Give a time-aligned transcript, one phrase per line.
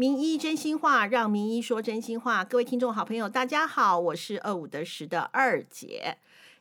[0.00, 2.42] 名医真心话，让名医说真心话。
[2.42, 6.16] 各位听众好朋友，大家好，我是二五得十的二姐。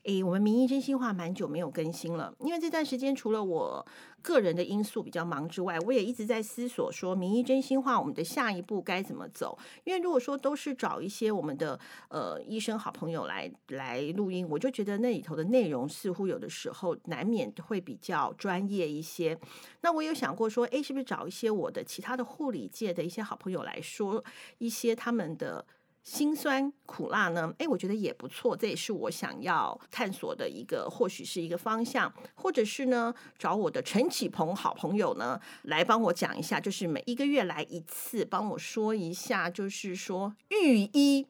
[0.09, 3.85] 诶，我们名医真心话蛮久没有更新了，因为这段时间除了我
[4.23, 9.55] 个人的因素比较忙之外，我也一直在思索说，名医真心话我们的下一步该怎么走。
[9.83, 19.39] 因为如果说都是找一些我们的呃医生好朋友来来录音，我就觉得那里头的内容似乎有的时候难免会比较专业一些。
[19.81, 24.23] 那我有想过说，诶，是不是找一些我的其他的护理界的一些好朋友来说
[24.57, 25.63] 一些他们的。
[26.03, 27.53] 辛酸苦辣呢？
[27.59, 41.27] 哎，我觉得也不错，这也是我想要探索的一个，或许是一个方向，或者是呢，找我的陈启鹏好朋友呢来帮我讲一下，就是每一个月来一次，帮我说一下，就是说御医，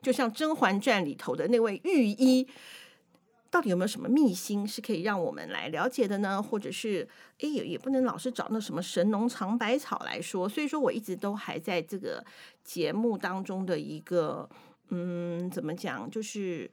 [0.00, 2.48] 就像《甄嬛传》里头的那位御医。
[3.52, 6.42] 到底有没有什么秘辛是可以让我们来了解的呢？
[6.42, 7.06] 或者是，
[7.38, 10.48] 哎，也也不能老是找那什么神农尝百草来说。
[10.48, 12.24] 所以说，我一直都还在这个
[12.64, 14.48] 节目当中的一个，
[14.88, 16.70] 嗯，怎么讲，就是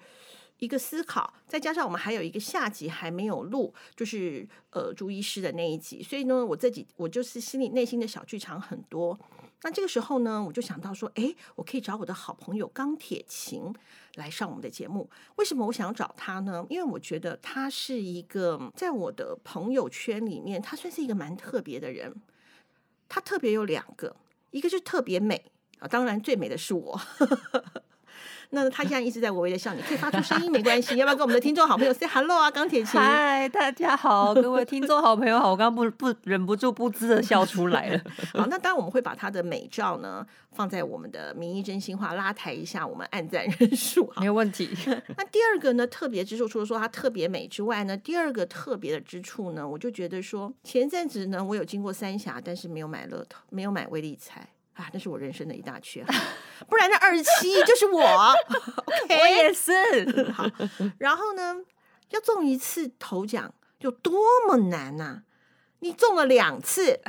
[0.60, 1.34] 一个思考。
[1.46, 6.02] 再加上我们还有一个下集还没有录，就是呃朱医师的那一集。
[6.02, 9.20] 所以呢，我自己我就是心里内心的小剧场很多。
[9.62, 13.74] 那这个时候呢，我就想到说，哎，我可以找我的好朋友钢铁琴
[14.16, 15.10] 来上我们的节目。
[15.36, 16.66] 为什么我想要找他呢？
[16.70, 22.16] 因为我觉得他是一个在我的朋友圈里面，他算是一个蛮特别的人。
[23.10, 24.16] 他特别有两个，
[24.52, 27.02] 一个是特别美啊，当然最美的是我。
[28.52, 32.50] 那他现在一直在微微的笑，你可以发出声音没关系，要不要跟我们的听众好朋友 say hello 啊？
[32.50, 38.02] 钢铁琴，嗨，大家好，各位听众好朋友好，我刚刚不不忍不住不知的笑出来了。
[38.34, 44.68] 好，那当然我们会把他的美照呢放在我们的名医真心话拉抬一下我们按赞人数，没有问题。
[45.16, 54.50] 那第二个呢特别之处，除了说它特别美之外呢，第二个特别的之处呢，我就觉得说前阵子呢我有经过三峡，但是没有买乐透，没有买威力彩。
[54.80, 56.16] 啊，那是我人生的一大缺憾，
[56.70, 58.02] 不然那二十七就是我。
[58.02, 60.32] 我也是。
[60.32, 60.50] 好，
[60.98, 61.58] 然后呢，
[62.12, 64.14] 要中一次头奖有多
[64.48, 65.24] 么难呐？
[65.82, 67.00] 你中了两次，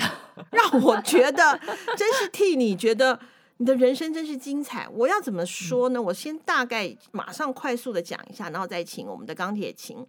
[0.51, 1.61] 让我觉得
[1.97, 3.21] 真是替你觉得
[3.59, 4.89] 你的人生真是精彩。
[4.89, 6.03] 我要怎么说呢？
[6.03, 10.05] 我先大概马上快速的讲一下，然后再请我们的钢铁琴。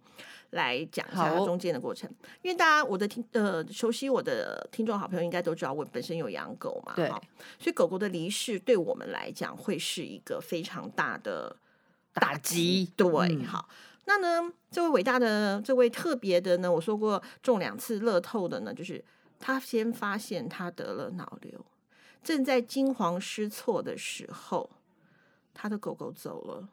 [0.52, 2.08] 来讲一下它中间的过程，
[2.42, 7.08] 因为大家我的听呃熟悉我的听众好朋友应该都知道，我本身有养狗嘛，对，
[7.58, 11.56] 所以狗狗的离世对我们来讲会是一个非常大的
[12.12, 12.92] 打击。
[12.96, 13.66] 对，好，
[14.04, 19.02] 那呢，这位伟大的、这位特别的呢，我说过中两次乐透的呢，就是
[19.40, 21.64] 他先发现他得了脑瘤，
[22.22, 24.68] 正在惊慌失措的时候，
[25.54, 26.68] 他的狗狗走了。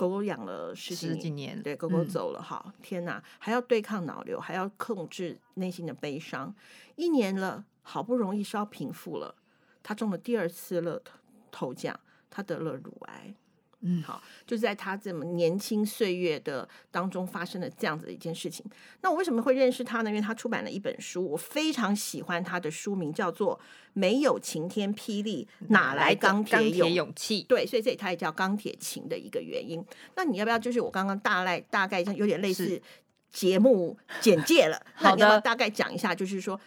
[0.00, 6.54] 狗狗养了十几年，对，狗狗走了，好，天哪，还要对抗脑瘤，还要控制内心的悲伤，
[6.96, 9.34] 一年了，好不容易稍平复了，
[9.82, 11.02] 他中了第二次乐
[11.50, 12.00] 头奖，
[12.30, 13.34] 他得了乳癌。
[13.82, 18.64] 嗯，好，就是在他这么年轻岁月的当中发生了这样子的一件事情。
[19.00, 20.10] 那我为什么会认识他呢？
[20.10, 23.56] 因为他出版了一本书，我非常喜欢他的书名，叫做
[23.94, 27.42] 《没有晴天霹雳，哪来钢铁勇气》。
[27.46, 29.82] 对，所以这里他也叫钢铁琴的一个原因。
[30.14, 32.78] 那你要不要就是我刚刚大概大概有点类似
[33.30, 34.78] 节目简介了？
[35.00, 36.14] 那你要不要大概讲一下？
[36.14, 36.60] 就是说，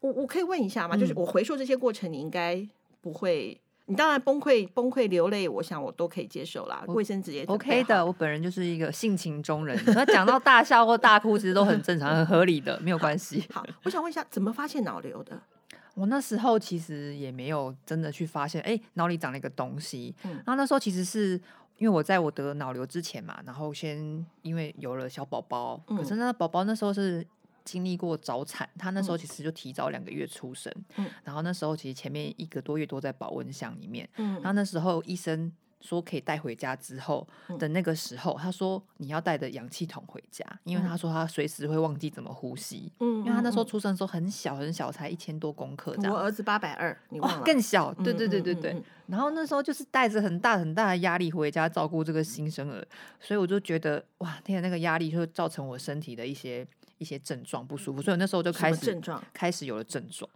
[0.00, 0.96] 我我可以问一下吗？
[0.96, 2.66] 就是我回溯这些过程，你应该
[3.00, 3.60] 不会。
[3.88, 6.82] 你当然崩溃、崩溃流泪，我想我都可以接受啦。
[6.88, 13.44] 卫生纸也 OK 的，我本人就是一个性情中人，那讲到大笑或大哭，其实都很正常、很合理的，没有关系。
[13.52, 15.40] 好，我想问一下，怎么发现脑瘤的？
[15.94, 20.14] 我那时候其实也没有真的去发现，哎，脑里长了一个东西。
[20.24, 21.40] 嗯，然后那时候其实是
[21.78, 27.24] 因为我在我得脑瘤之前嘛，然后先因为有了小宝宝，可是那宝宝那时候是。
[27.66, 30.72] 经历过早产，他那时候其实就提早两个月出生，
[31.24, 37.26] 然后那时候其实前面一个多月都在保温箱里面，然后那时候医生说可以带回家之后
[37.58, 47.42] 的那个时候，他说你要带着氧气筒回家，因为他说他随时会忘记怎么呼吸，嗯，因为他那时候出生的时候很小很小，才一千多公克，我儿子八百二，你忘了？
[47.44, 52.86] 更小，对对对对对，然后那时候就是带着很大很大的压力回家照顾这个新生儿，
[53.20, 56.66] 所以我就觉得哇，天啊，那个压力就会造成我身体的一些。
[56.98, 59.22] 一些症状不舒服，所以那时候就开始症状？
[59.32, 60.28] 开始有了症状。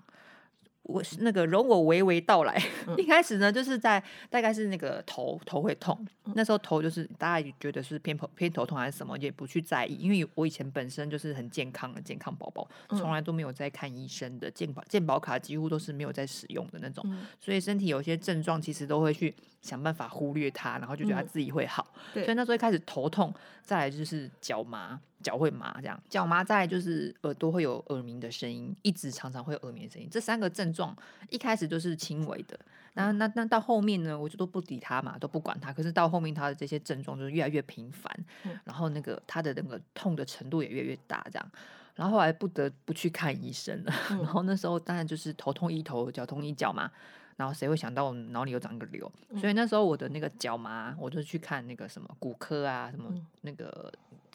[0.82, 2.60] 我那个容我娓娓道来。
[2.98, 6.04] 一开始呢，就是在大概是那个头头会痛，
[6.34, 17.04] 那时候头就是大家觉得是偏头偏头痛还是什么，也不去在意，因为我以前本身就是很健康的健康宝宝，从来都没有在看医生的健保健保卡几乎都是没有在使用的那种，
[17.38, 21.92] 所以身体有些症状其实都会去想办法忽略它，然后就觉得他自己会好。
[22.12, 25.00] 所以那时候一开始头痛，再来就是脚麻。
[25.22, 30.08] 脚会麻，这样脚麻，再来就是耳朵会有耳鸣的声音，一直常常会有耳鸣的声音。
[30.10, 30.96] 这三个症状
[31.28, 32.58] 一开始都是轻微的，
[32.94, 35.74] 那那那到后面呢，我就都不理他嘛，都不管他。
[35.74, 38.10] 可是到后面他的这些症状就是越来越频繁，
[38.64, 41.50] 然后那个他的那个痛的程度也越来越大，这样。
[41.94, 43.92] 然后后来不得不去看医生了。
[44.08, 46.90] 然后那时候当然就是头痛医头，脚痛医脚嘛。
[47.40, 49.10] 然后谁会想到我脑里有长个瘤？
[49.40, 53.10] 所以那时候我的那个脚麻，我就去看那个什么骨科啊，什么
[53.40, 53.90] 那个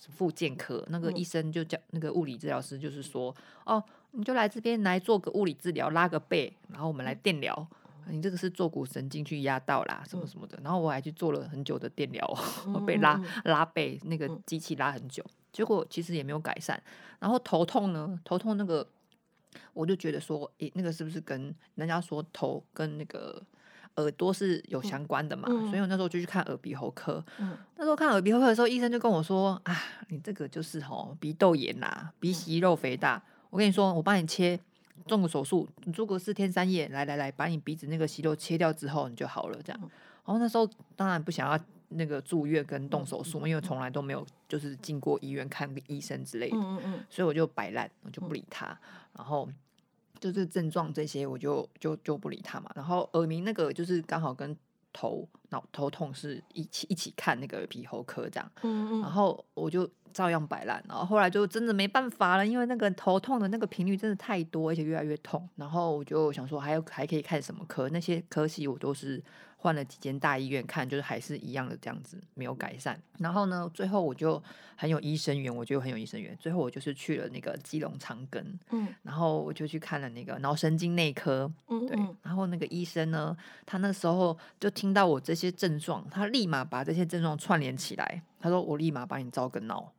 [0.09, 3.31] 复健科，那个医生就叫那个物理治疗师，就是说，
[3.63, 7.67] 哦，你就来这边来做个物理治疗，拉个背，然后我们来电疗。
[8.09, 10.57] 你这个是坐骨神经去压到啦，什么什么的。
[10.63, 12.27] 然后我还去做了很久的电疗，
[12.73, 15.23] 我 被拉拉背，那个机器拉很久，
[15.53, 16.81] 结果其实也没有改善。
[17.19, 18.87] 然后头痛呢，头痛那个。
[19.73, 23.41] 我就觉得说，诶，那个是不是跟人家说头跟那个
[23.95, 25.47] 耳朵是有相关的嘛？
[25.69, 27.23] 所以我那时候就去看耳鼻喉科。
[27.75, 29.75] 那时候看耳鼻喉科的时候，医生就跟我说：“啊，
[30.09, 33.21] 你这个就是吼鼻窦炎呐，鼻息肉肥大。
[33.49, 34.59] 我跟你说，我帮你切，
[35.07, 39.59] 做个手术，你做个四天三夜，来来来，把你鼻子那个息肉切掉之后，你就好了。
[39.63, 39.79] 这样。
[40.25, 41.57] 然后那时候当然不想要
[41.89, 46.57] 那个住院跟动手术，因为从来都没有就是进过医院看医生之类的。
[46.57, 48.77] 嗯嗯所以我就摆烂，我就不理他。
[49.17, 49.49] 然后。
[50.17, 52.71] 就是症状这些，我就就就不理他嘛。
[52.73, 54.57] 然后耳鸣那个，就是刚好跟
[54.93, 58.51] 头脑头痛是一起一起看那个耳鼻喉科这样。
[58.63, 59.01] 嗯嗯。
[59.01, 60.83] 然后我就照样摆烂。
[60.87, 65.47] 然后后来就真的没办法了，因为那个头痛的那个频率真的太多，而且越来越痛。
[65.55, 67.89] 然后我就想说，还有还可以看什么科？
[67.89, 69.23] 那些科系我都是。
[69.57, 73.01] 换了几间大医院看，就是还是一样的这样子，没有改善。
[73.17, 74.39] 然后呢，最后我就
[74.75, 76.37] 很有医生缘，我就很有医生缘。
[76.39, 81.97] 最后我就是去了那个基隆长庚，嗯，然后我就去看了那个脑神经内科，嗯，对。
[82.21, 89.91] 然后那个医生呢，他那时候就听到我这一些症状，他立马把这些症状串联起来，他说：“我立马把你照个脑。”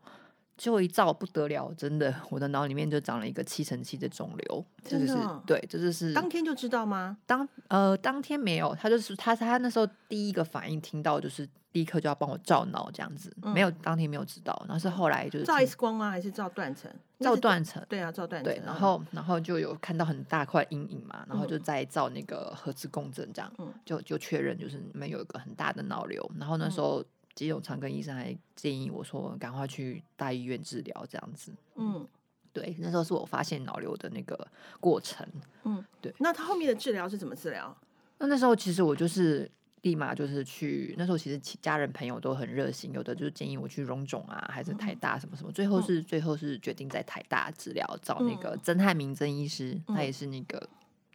[0.57, 5.15] 结果一照不得了，真的，我的脑里面就长了一个七乘七的肿瘤，这就是
[5.45, 7.19] 对，这就是当天就知道吗？
[7.27, 16.11] 当呃当天没有，他就是他他那时候第一个反应听到就是立刻就要帮我照脑这样子，没有当天没有知道，然后是后来就是照 X 光吗？
[16.11, 16.91] 还是照断层？
[17.21, 18.51] 照断层，对啊，照断层。
[18.51, 23.53] 对，然后然后就有看到很大块阴影嘛，然后就再照那个核磁共振，这样
[23.85, 27.05] 就就确认就是你们有一个很大的脑瘤，然后那时候。
[27.37, 31.53] 肌肉常跟医生还建议我说，赶快去大医院治疗这样子。
[31.77, 32.05] 嗯，
[32.53, 34.49] 对，那时候是我发现脑瘤的那个
[34.81, 35.25] 过程。
[35.65, 36.13] 嗯，对。
[36.19, 37.77] 那他后面的治疗是怎么治疗？
[38.19, 39.49] 那那时候其实我就是
[39.83, 45.53] 立马就是去，那时候其实家人朋友都很热心，有的就是建议我去荣总啊，还是台大什么什么。
[45.53, 50.67] 最后是最后是决定在台大治疗，找那个曾汉明曾医师，他也是那个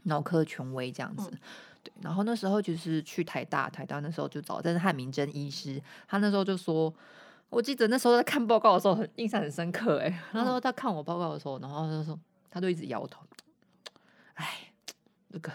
[0.03, 1.31] 脑科权威这样子。
[1.83, 6.93] 对，然后那时候就是去台大，台大那时候就找，但是汉明真医师，他那时候就说，
[7.49, 12.19] 我记得那时候在看报告的时候，很印象很深刻，哎，那时候他看我报告的时候，然后他就说，
[12.49, 13.21] 他就一直摇头，
[14.35, 14.71] 哎，
[15.29, 15.51] 那个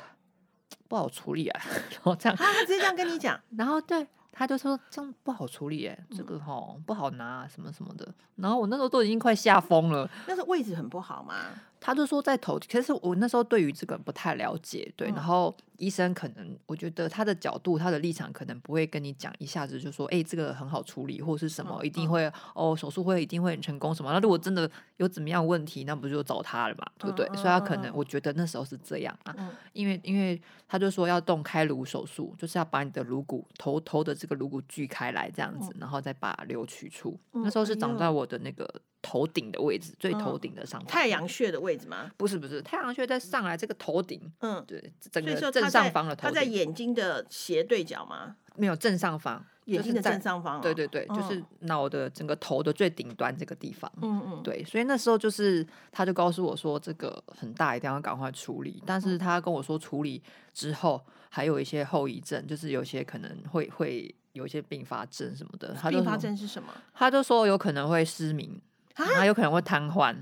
[0.88, 1.60] 不好处理啊，
[1.92, 4.06] 然后这样，他直接这样跟你讲， 然后对。
[4.38, 8.06] 他就说这样不好处理，哎，这个哈不好拿，什么什么的。
[8.34, 10.06] 然后我那时候都已经快吓疯了。
[10.26, 11.36] 那是位置很不好吗？
[11.80, 15.08] 他就说在头，可是我那时候对于这个不太了解，对。
[15.08, 24.12] 然后医生可能我觉得他的角度、他的立场可能不会跟你讲一下子就说，哎，这个很好处理，或者是什么一定会哦，手术会一定会很成功什么。
[24.12, 27.26] 那如果真的有怎么样问题，那不就找他了嘛，对不对？
[27.28, 29.34] 所以他可能我觉得那时候是这样啊，
[29.72, 34.26] 因为因为他就说要动开颅手术，就是要把你的颅骨头头的这。
[34.26, 37.16] 这个颅骨锯开来这样子，然后再把瘤取出。
[37.30, 38.68] 那时候是长在我的那个
[39.06, 40.88] 头顶的位置，最头顶的上方。
[40.88, 42.10] 太阳穴的位置吗？
[42.16, 44.20] 不是，不是，太阳穴在上来这个头顶。
[44.40, 46.22] 嗯，对，整个正上方的头。
[46.22, 48.34] 它在眼睛的斜对角吗？
[48.56, 49.44] 没有，正上方。
[49.66, 50.60] 眼睛的正上方。
[50.60, 53.90] 对对对，就是脑的整个头的最顶端这个地方。
[54.02, 54.42] 嗯嗯。
[54.42, 58.82] 对，所以那时候就是他就告诉我说，这个很大，一定要赶快处理。
[58.86, 60.22] 但是他跟我说，处理
[60.52, 61.00] 之后。
[61.28, 65.76] 还有一些后遗症，就是有些可能会会有一些并发症什么的。
[65.90, 66.72] 并发症是什么？
[66.94, 68.58] 他就说有可能会失明，
[68.96, 70.14] 他有可能会瘫痪，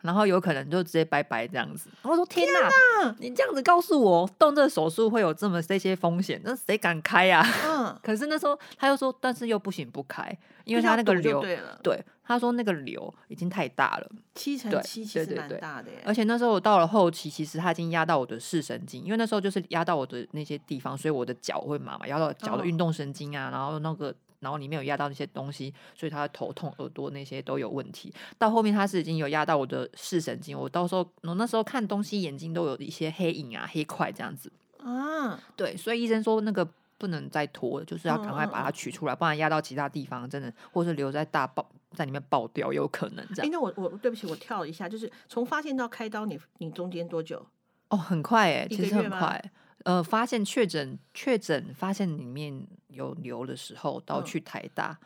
[0.00, 1.88] 然后有可能就直接拜拜这样子。
[2.02, 7.44] 我说天哪，你这样子告诉我动这手术会有这么这些风险，那谁敢开呀？
[7.64, 7.96] 嗯。
[8.02, 11.42] 可是那时候他又说，但是又不行不开，因为他那个瘤
[11.82, 12.04] 对。
[12.24, 15.88] 他说那个瘤已经太大了，七成七其实蛮大的。
[16.04, 28.12] 而且那时候我到了后期，其实他已经压到我的视神经，因为那时候就是压到我的那些地方，所以我的脚会麻嘛，压到脚的运动神经啊，然后那个然后里面有压到那些东西，所以他的头痛、耳朵那些都有问题。
[28.38, 35.40] 到后面他是已经有压到我的视神经，我到时候我那时候看东西眼睛都有一些黑影啊、黑块这样子啊。
[35.56, 36.68] 对，所以医生说那个。
[37.00, 43.52] 不能再拖了，就是要赶快把它取出来，不然压到其他地方，真的，或是留在大爆在里面爆掉，有可能这样。
[43.52, 47.46] 那我我对不起，我跳了一下，就是从发现到开刀，你你中间多久？
[47.90, 49.40] 哦，很快哎，其实很快。
[49.84, 54.98] 呃，发现确诊确诊发现里面有瘤的时候，到去台大，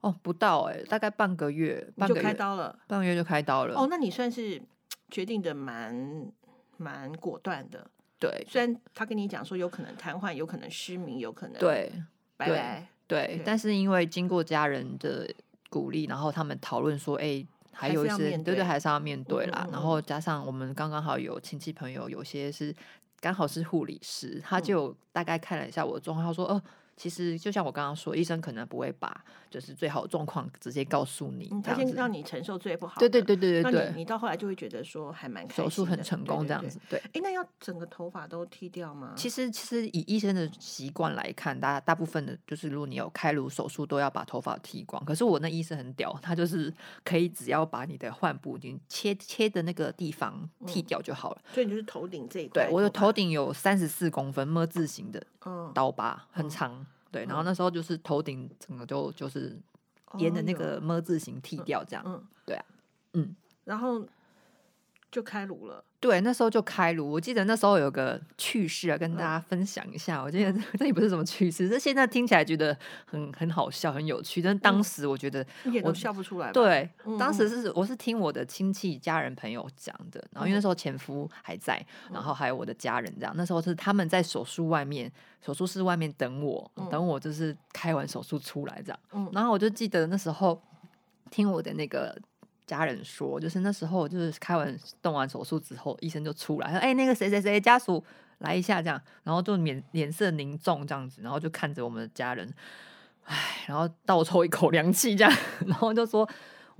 [0.00, 3.74] 哦，不到哎，大概半个月，就开刀了，半个月就开刀了。
[3.74, 4.60] 哦，那你算是
[5.10, 6.30] 决定的蛮
[6.76, 7.90] 蛮果断的。
[8.18, 11.90] 对，虽然他跟你讲说有可能瘫痪，有可能失明，有可能对，
[12.36, 15.26] 拜拜，对，但是因为经过家人的
[15.70, 17.42] 鼓励，然后他们讨论说，哎，
[17.72, 19.66] 还有一些，对对，还是要面对啦。
[19.72, 22.74] 然后加上我们刚刚好有亲戚朋友，有些是
[23.20, 26.62] 刚好是护理师，他就大概看了一下我的状况，他说，哦。
[27.00, 33.00] 其实就像我刚刚说，医生可能不会把就是最好的状况直接告诉你，他先让你承受最不好。
[33.00, 33.92] 对对对对对对。
[33.96, 36.78] 你到后来就会觉得说还蛮手术很成功这样子。
[36.90, 36.98] 对。
[37.14, 39.14] 哎，那要整个头发都剃掉吗？
[39.16, 45.02] 其实其实以医生的习惯来看，大大部分的就是如果你有开颅手术，都要把头发剃光。
[45.06, 46.70] 可是我那医生很屌，他就是
[47.02, 51.40] 可以只要把你的患部已经切切的那个地方剃掉就好了。
[51.54, 52.66] 所以你就是头顶这一块。
[52.66, 55.24] 对，我的头顶有三十四公分么字形的
[55.72, 56.84] 刀疤，很长。
[57.10, 59.60] 对，然后那时候就是头顶整个就就是
[60.18, 62.04] 沿着那个么字形剃掉，这样。
[62.06, 62.64] 嗯，对啊，
[63.14, 64.06] 嗯，然后
[65.10, 65.84] 就开颅了。
[66.00, 67.12] 对，那时候就开颅。
[67.12, 70.22] 我记得那时候有个趣事啊，跟大家分享一下。
[70.22, 76.50] 我记得 这也不是什么趣事，这现在听起来觉得很很好笑、很有趣，但当时我觉得一点都笑不出来。
[76.52, 76.88] 对，
[77.18, 80.18] 当时是我是听我的亲戚、家人、朋友讲的。
[80.32, 83.34] 然后因为那时候前夫还在，然后还有我的家人这样。
[83.36, 85.12] 那时候是他们在手术外面、
[85.44, 89.28] 手术室外面等我，等我就是开完手术出来这样。
[89.32, 90.58] 然后我就记得那时候
[91.30, 92.18] 听我的那个。
[92.70, 98.04] 家人说，就是那时候就是开完动完手术之后，医生就出来说：“哎，那个谁谁谁家属
[98.38, 102.48] 来一下，这样。”然后就脸脸色凝重这样子，然后就看着我们的家人，
[103.24, 103.36] 哎，
[103.66, 105.32] 然后倒抽一口凉气这样，
[105.66, 106.28] 然后就说：“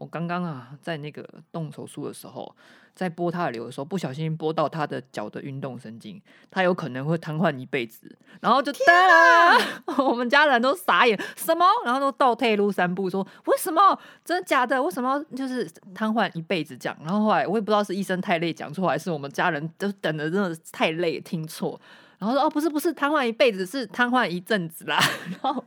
[0.00, 2.56] 我刚刚啊，在那个动手术的时候。”
[2.92, 8.14] 在拨他的瘤的时候，不小心拨到他的脚的运动神经，他有可能会瘫痪一辈子。
[8.40, 9.56] 然后就天啊，
[10.04, 11.64] 我们家人都傻眼，什么？
[11.84, 13.98] 然后都倒退路三步说：为什么？
[14.22, 14.82] 真的假的？
[14.82, 15.64] 为什么就是
[15.94, 16.98] 瘫痪一辈子这样？
[17.02, 21.80] 然后后来我也不知道是医生太累讲错，还是我们家人都等的真的太累听错。
[22.20, 25.00] 然后说哦，不是不是，瘫痪一辈子是瘫痪一阵子啦。
[25.42, 25.64] 然后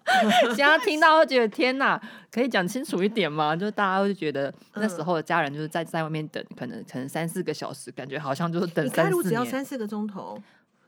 [0.56, 2.00] 想要听到会觉得天哪，
[2.32, 3.56] 可以讲清楚一点吗？
[3.56, 9.24] 就大家会觉得那时候的家人就是在在外面等，可能可能三四个小时，感觉好像就是等三四年。
[9.30, 10.40] 只要三四个钟头。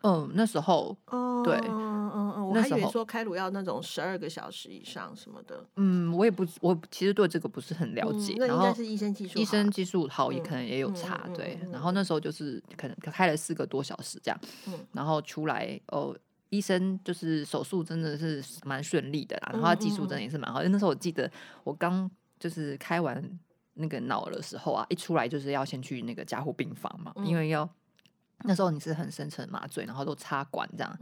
[0.06, 5.66] 嗯，那时候哦，对，嗯嗯嗯，我还以为说开颅要那种十二个小时以上什么的。
[5.78, 8.36] 嗯，我也不，我其实对这个不是很了解。
[8.38, 11.28] 那应该是医生技术，医生技术好也可能也有差。
[11.34, 14.40] 对，然后那时候就是可能开了四个多小时这样，
[14.92, 16.16] 然后出来哦，
[16.52, 20.60] 医生就是手术真的是蛮顺利的啦，然后技术真的也是蛮好。
[20.60, 21.30] 因为那时候我记得
[21.64, 22.08] 我刚
[22.40, 23.28] 就是开完
[23.74, 27.68] 那个脑的时候啊，一出来就是要先去那个加护病房嘛，因为要。
[28.44, 30.98] 那时候你是很深层麻醉，然后都插管这样，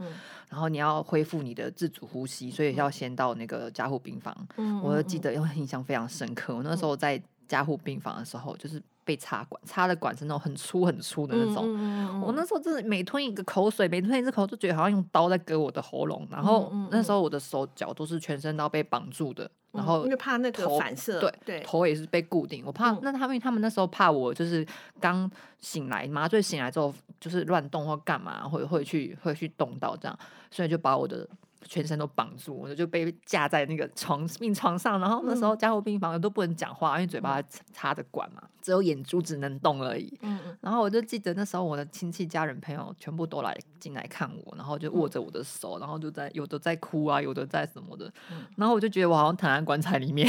[0.48, 4.34] 然后你要恢复你的自主呼吸，所以要先到那个加护病房。
[4.82, 6.54] 我记得，因为印象非常深刻。
[6.54, 12.20] 我那时候在加护病房的时候，就是被插管，插的管是那种很粗很粗的那种。
[12.20, 16.26] 我那时候真的每吞一个口水，每吞一次口，就觉得好像用刀在割我的喉咙。
[16.30, 19.50] 然后那时候我的手脚都是全身都被绑住的。
[19.72, 22.62] 然后因为怕那个反射，对对，头也是被固定。
[22.64, 24.64] 我怕那他们他们那时候怕我就是
[25.00, 30.18] 刚醒来麻醉醒来之后就是乱动或干嘛，会会去会去动到这样，
[30.50, 31.28] 所以就把我的。
[31.66, 37.42] 全身都绑住，我就被架在那个床病床上，然后那时候加护病房都不能讲话，因为嘴巴
[37.72, 40.16] 插着管嘛，只有眼珠子能动而已。
[40.22, 40.56] 嗯嗯。
[40.60, 48.12] 然后我就记得那时候我的亲戚、家人、朋友全部都来进来看我，然后就握着我的手，然后就在有的在哭啊，有的在什么的。
[48.56, 50.28] 然后我就觉得我好像躺在棺材里面，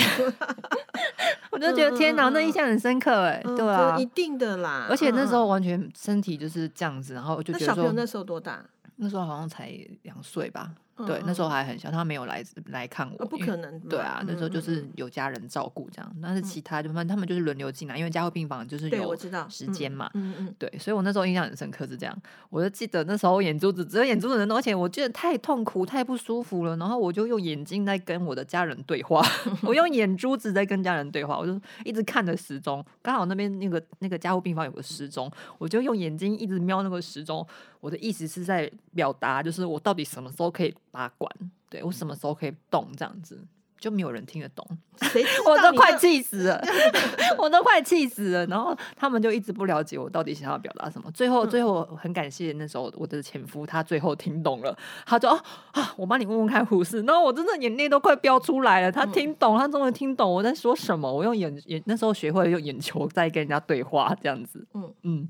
[1.51, 4.87] 我就觉得天哪，那印象很深刻哎，对啊，一定的啦。
[4.89, 8.63] 而且那时候完全身体就是这样子，然后我就觉得小朋友那时候多大？
[8.97, 10.71] 那时候好像才两岁吧。
[11.05, 13.79] 对，那时候还很小，他没有来来看我，不可能。
[13.81, 19.15] 对啊，那时候就是有家人照顾这样，但是其他就反正他们就是轮流进来，因为加护病房就是有
[19.49, 20.09] 时间嘛。
[20.13, 20.55] 嗯嗯。
[20.57, 22.17] 对，所以我那时候印象很深刻是这样，
[22.49, 29.21] 我就记得那时候眼珠子只有眼珠子能动，而且我觉得太痛苦、太不舒服了，然后我就用眼睛在跟我的家人对话，
[29.63, 37.45] 我用眼珠子在跟家人对话，我就一直看着时钟，刚好那边那个那个加护病房有个时钟，我就用眼睛一直瞄那个时钟，
[37.85, 41.31] 我的意思是在表达，就是我到底什么时候可以拔管。
[41.69, 43.39] 对我什么时候可以动这样子？
[43.77, 44.65] 就没有人听得懂，
[45.45, 46.59] 我都快气死了，
[47.37, 48.45] 我都快气死了。
[48.47, 51.11] 然后他们就一直不了解我到底想要表达什么。
[51.11, 54.75] 最后，最后我很感谢那时候我的前夫，他最后听懂了，
[55.05, 55.39] 他就哦
[55.73, 57.01] 啊，我帮你问问看护士。
[57.03, 58.91] 然后我真的眼泪都快飙出来了。
[58.91, 61.11] 他听懂，他终于听懂我在说什么。
[61.11, 64.65] 我用眼眼那时候学会用眼球在跟人家对话，这样子。
[64.73, 65.29] 嗯嗯，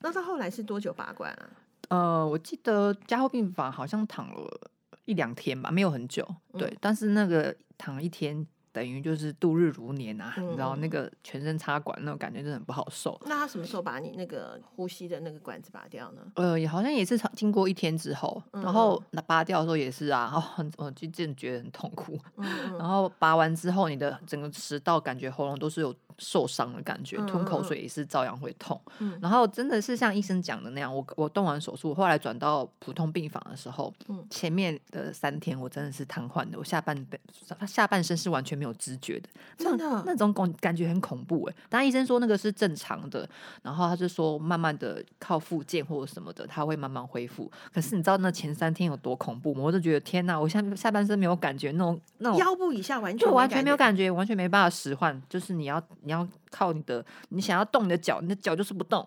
[0.00, 1.48] 那到后来是多久拔罐啊？
[1.88, 4.70] 呃，我记得加护病房好像躺了
[5.04, 6.26] 一两天吧，没有很久。
[6.52, 8.46] 对，但是那个躺一天。
[8.70, 13.18] 等于就是度日如年啊，你知道那个全身插管那种感觉真的很不好受。
[13.24, 16.20] 那他什么时候把你那个呼吸的那个管子拔掉呢？
[16.34, 22.20] 呃，也好像也是经过一天之后，然后那拔掉的时候也是啊，哦，我就真的觉得很痛苦。
[22.78, 28.80] 然后拔完之后，你的整个食道感觉喉咙都是有受伤的感觉，吞口水也是照样会痛。
[29.20, 33.92] 然后真的是像医生讲的那样，我我动完手术，后来转到普通病房的时候，
[34.30, 37.18] 前面的三天我真的是瘫痪的，我下半背
[37.66, 41.54] 下半身是完全没有知觉的，真的那种感感觉很恐怖哎。
[41.68, 43.28] 但医生说那个是正常的，
[43.62, 47.50] 然后他就说慢慢的靠复健或者什么的，他会慢慢恢复。
[47.72, 49.62] 可是你知道那前三天有多恐怖吗？
[49.62, 55.20] 我就觉得天哪，我下下半身没有感觉，那种那种腰部以下完全完全没有感感觉，完全没办法使唤。
[55.28, 59.06] 就是你要你要靠你的，你想要动你的脚，你的脚就是不动，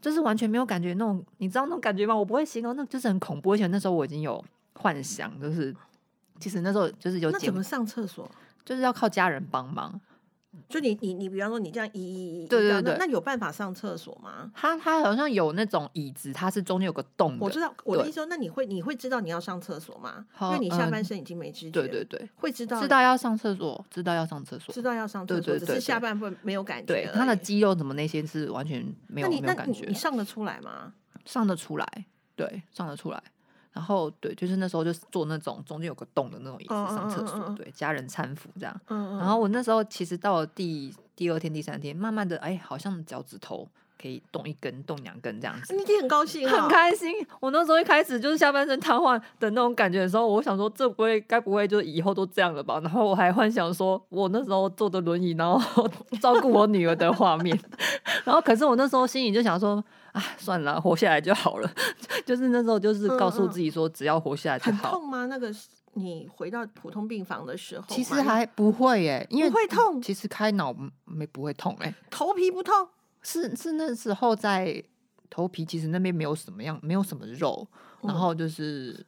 [0.00, 0.94] 就是完全没有感觉。
[0.94, 2.16] 那种你知道那种感觉吗？
[2.16, 3.52] 我不会形容，那就是很恐怖。
[3.52, 5.76] 而且那时候我已经有幻想，就是
[6.40, 8.26] 其实那时候就是有那怎么上厕所？
[8.64, 10.00] 就是要靠家人帮忙，
[10.68, 14.50] 就你你你，比方说你这样移移移，对对对，那有办法上厕所吗？
[14.54, 17.36] 他他好像有那种椅子，它是中间有个洞。
[17.38, 20.24] 我知道我的意思说，那你会你会知道你要上厕所吗？
[20.40, 21.70] 因为你下半身已经没知觉。
[21.70, 26.86] 对对对，会知道知道要上厕所，知道要上厕所，知道要上厕所，只是下半部没有感觉。
[26.86, 29.84] 对，他的肌肉怎么那些是完全没有没有感觉。
[29.86, 30.94] 你上得出来吗？
[31.26, 31.86] 上得出来，
[32.34, 33.22] 对，上得出来。
[33.78, 38.80] 然后对，就是那时候就是坐那种中间有个洞的那种椅子上厕所，对，家人搀扶这样。
[38.88, 43.68] 然后我那时候其实到了第第二天、第三天，慢慢的，哎，好像脚趾头
[44.00, 45.74] 可以动一根、动两根这样子。
[45.74, 47.12] 你一定很高兴，很开心。
[47.40, 52.80] 我那时候一开始就是下半身瘫痪的那种感觉的时候，我想说这不会，该不会就以后都这样了吧？
[52.82, 55.88] 然后我还幻想说我那时候坐的轮椅，然后
[56.20, 57.58] 照顾我女儿的画面。
[58.24, 59.84] 然后可是我那时候心里就想说。
[60.10, 61.70] 啊，算了，活下来就好了。
[62.24, 64.90] 就是那时候，就是告诉自己说，只要活下来就好。
[64.90, 65.26] 很痛吗？
[65.26, 65.52] 那个
[65.92, 70.00] 你回到普通病房的时候，其实还不会耶，因为不会痛。
[70.00, 72.88] 其实开脑没不会痛哎，头皮不痛。
[73.28, 74.82] 是是那时候在
[75.28, 77.66] 头皮，其实那边没有什么样，没有什么肉。
[78.02, 79.04] 然后就是，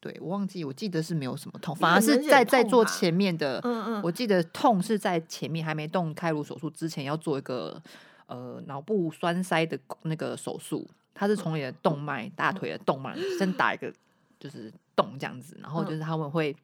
[0.00, 3.60] 对我忘记，我记得是没有什么痛，反而是在在做前面的。
[3.64, 7.82] 嗯嗯，我记得痛是在前面还没动开颅手术之前要做一个。
[8.30, 13.90] 呃，脑部栓塞的那个手术，它是从你的动脉、大腿的动脉先打一个
[14.38, 16.54] 就是洞这样子，然后就是他们会，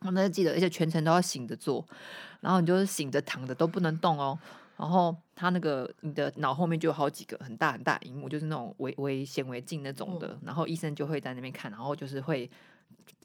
[0.00, 1.86] 我那记得，而且全程都要醒着做，
[2.40, 4.36] 然后你就是醒着躺着都不能动哦，
[4.76, 12.50] 然后他那个你的脑后面就有好几个很大很大荧幕，就是那种微微显微镜那种的，然后医生就会在那边看，然后就是会。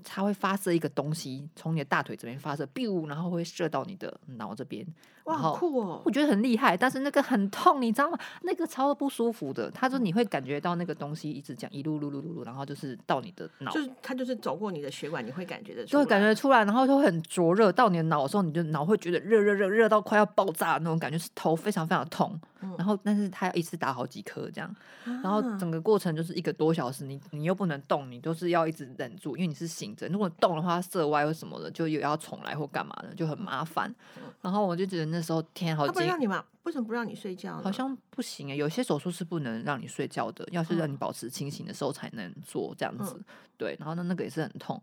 [0.04, 4.86] 它会发射一个东西，从你的大腿这边发射，biu，然后会射到你的脑这边。
[5.26, 6.02] 哇，好酷哦！
[6.06, 8.18] 我觉得很厉害，但是那个很痛，你知道吗？
[8.42, 9.70] 那个超不舒服的。
[9.70, 22.40] 他说你会感觉到那个东西一直讲一路噜噜噜噜，然后就是到你的脑，就是它就是走过你的血管，你会感觉的，就会感觉出来，然后就很灼热到你的脑的时候，你就脑会觉得热热热热到快要爆炸那种感觉，是头非常非常痛。
[22.78, 33.94] 然后，但是他要一次打好几颗这样，然后整个过程就是一个多小时，你你又不能动，你都是要一直忍住，因为你是醒着，如果动的话色歪或什么的，就又要重来或干嘛的，就很麻烦。
[34.42, 36.44] 然后我就觉得那时候天好，他不让你嘛？
[36.64, 37.62] 为什么不让你睡觉？
[37.62, 43.22] 好像不行哎，有些手术是不能让你睡觉的，要是让你保持清醒的时候才能做这样子。
[43.58, 44.82] 对，然后那那个也是很痛。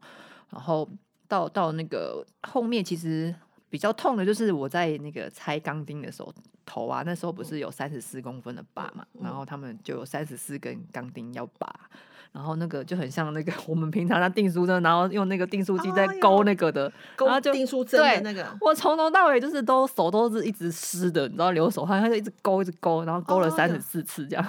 [0.51, 0.89] 然后
[1.27, 3.35] 到到那个后面，其实
[3.71, 6.33] 比较痛的就是我在那个拆钢钉的时候。
[6.69, 11.89] 头啊，那时候不是有三十四公分的疤嘛，然后他们就有三十四根钢钉要拔，
[12.37, 18.47] 然后那个就很像那个我们平常在订书针，然后用那个订书机在勾那个的，然后就订书针的那个。
[18.61, 24.47] 我从头到尾就是都手都是一直湿的，你知道流手汗，他就一直勾一直勾，然后勾了三十四次这样。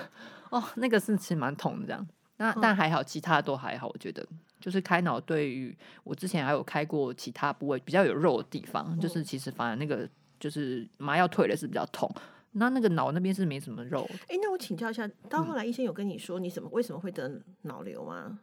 [0.50, 2.06] 哦，那个是其实蛮痛的这样。
[2.36, 4.26] 那但还好，其他都还好，我觉得
[4.60, 5.74] 就是开脑对于
[6.04, 10.08] 我之前还有开过其他部位比较有肉的地方，就是其实反而那个。
[10.40, 12.08] 就是麻药退了是比较痛，
[12.58, 14.08] 那那个脑那边是没什么肉。
[14.28, 18.40] 哎，那我请教一下，到后来医生有跟你说你怎么为什么会得脑瘤吗？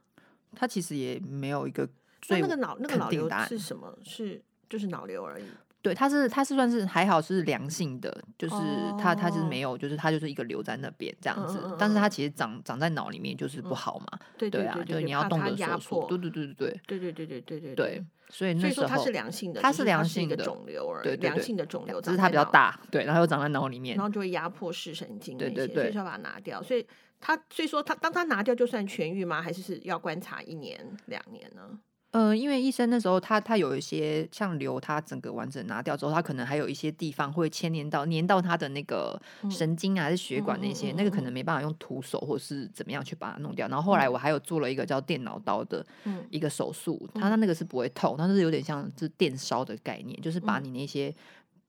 [0.54, 1.88] 他其实也没有一个
[2.28, 3.98] 那那个脑那个脑瘤是什么？
[4.04, 5.44] 是就是脑瘤而已。
[5.84, 8.54] 对，它是它是算是还好是良性的，就是
[8.98, 26.62] 它它是哦没有，就是它就是一个留在那边这样子，嗯嗯嗯但是它其实长长在脑里面就是不好嘛，对啊，对对对就是你要动的手术，对对对对对对对对对对对对，所以那时候所以说它是良性的，它是良性的肿瘤而已，良对对对性的肿瘤，只是它比较，大，对，然后又长在脑里面然，后就会压迫视神经那些，对对对所以说要把它拿掉。
[26.62, 26.86] 所以
[27.20, 29.42] 它所以说它当它拿掉就算痊愈吗？
[29.42, 31.78] 还是是要观察一年两年呢？
[32.16, 43.66] 嗯，因为医生那时候他他有一些像瘤，他整个完整拿掉之后，他可能还有一些地方会牵连到粘到他的那个神经啊，还是血管那些，嗯嗯嗯那个可能没办法用徒手或是怎么样去把它弄掉。
[43.66, 46.24] 然后后来我还有做了一个叫电脑刀的嗯。
[46.30, 50.46] 一个手术，它那个是不会痛，但是有点像是电烧的概念，就是嗯。
[50.46, 51.12] 把你那些。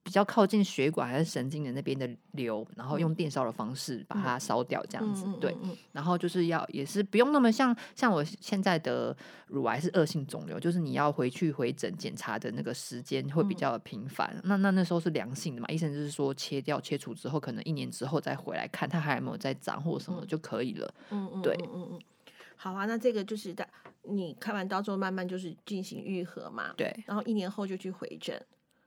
[0.06, 5.26] 比较靠近血管还是神经的那边的瘤，然后用电烧的方式把它烧掉，这样子。
[5.41, 5.58] 对，
[5.91, 14.39] 然后就是要也是不用那么像像我现在的乳癌是恶性肿瘤，就是你要回去回诊检查的那个时间会比较频繁。
[14.44, 20.94] 那那那时候是良性的嘛，医生就是说切掉切除之后，可能一年之后再回来看它还有没有在长或什么就可以了。
[21.10, 22.02] 嗯嗯，对嗯嗯嗯。
[22.56, 23.68] 好啊，那这个就是在
[24.04, 26.72] 你开完刀之后，慢慢就是进行愈合嘛。
[26.78, 28.39] 对，然后一年后就去回诊，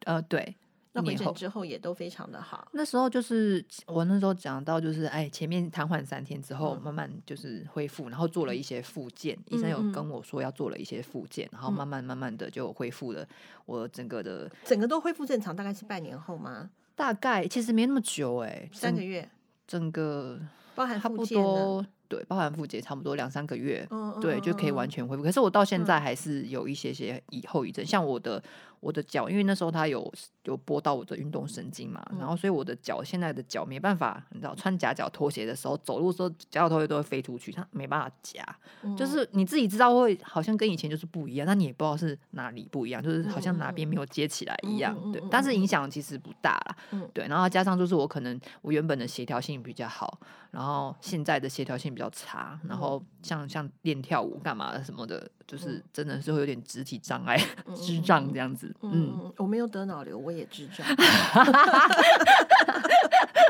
[0.05, 0.55] 呃，对。
[1.01, 2.69] 那回一年后诊之后也都非常的好。
[2.73, 13.27] 那时候就是我那时候讲到，就是哎，前面瘫痪三天之后，嗯慢慢就是恢复，然后做了一些复健，医生有跟我说要做了一些复健，然后慢慢慢慢的就恢复了
[13.67, 16.71] 我整个的整个都恢复正常，大概是半年后吗？
[16.95, 19.29] 大概其实没那么久哎、整三个月，
[19.67, 20.39] 整个
[20.75, 21.25] 包含差不？
[21.25, 25.07] 多对，包含复健差不多两三个月，嗯，对，就可以完全。
[25.07, 25.23] 恢复。
[25.23, 28.43] 可是我到现嗯在还是有一些些以后遗症，像我的
[28.81, 30.13] 我的脚，因为那时候它有
[30.45, 38.45] 有拨到我的运动神经嘛，然后所以我的脚现在的脚没办法，你知道穿夹脚拖鞋的时候，走路的时候夹脚拖鞋都会飞出去，它没办法夹，
[38.83, 38.97] 嗯。
[38.97, 47.09] 就是你自己知道会好像跟以前就是不一样，但你也不知道是哪里不一样，就是好像哪边没有接起来一样，对但是影响其实不大啦，嗯。
[47.13, 50.19] 对，然后加上就是我可能我原本的协调性比较好，
[50.51, 57.37] 然后现在的协调性比较差，然后像像练跳舞干嘛的什么的，就是真的是会有点肢体障碍、
[57.75, 58.73] 智障这样子。
[58.83, 60.87] 嗯我没有得脑瘤，我也智障。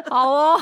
[0.08, 0.56] 好哦。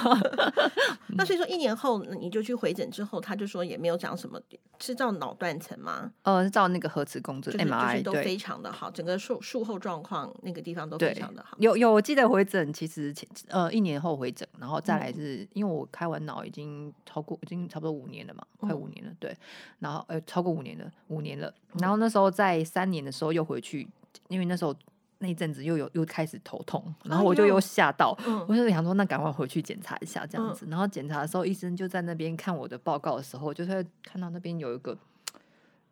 [1.19, 4.39] 那所以说一年后你就去回诊之后，他就说也没有讲什么，
[4.79, 6.11] 是照脑断层吗？
[6.23, 8.03] 呃，是照那个核磁共振就是就是 MRI。
[8.03, 11.57] 都非常的好，整个术术后状况那个地方都非常的好。
[11.59, 19.35] 有有，我记得回诊其实前呃一年后回诊，然后嗯再来是、因为我开完脑已经超过已经差不多五年了嘛，快嗯五年了，对，
[19.79, 23.89] 然后呃超过五年了，五年了，然后那时候在三年的时候又回去，
[24.29, 24.73] 因为那时候
[25.19, 34.97] 那一阵子又有又开始头痛，然后我就又吓到，嗯我就想说那赶快回去检查一下这样子，然后检查的时候医生就在那边看我的报告的时候，就是看到那边有一个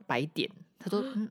[0.07, 1.29] 白点，他说 嗯。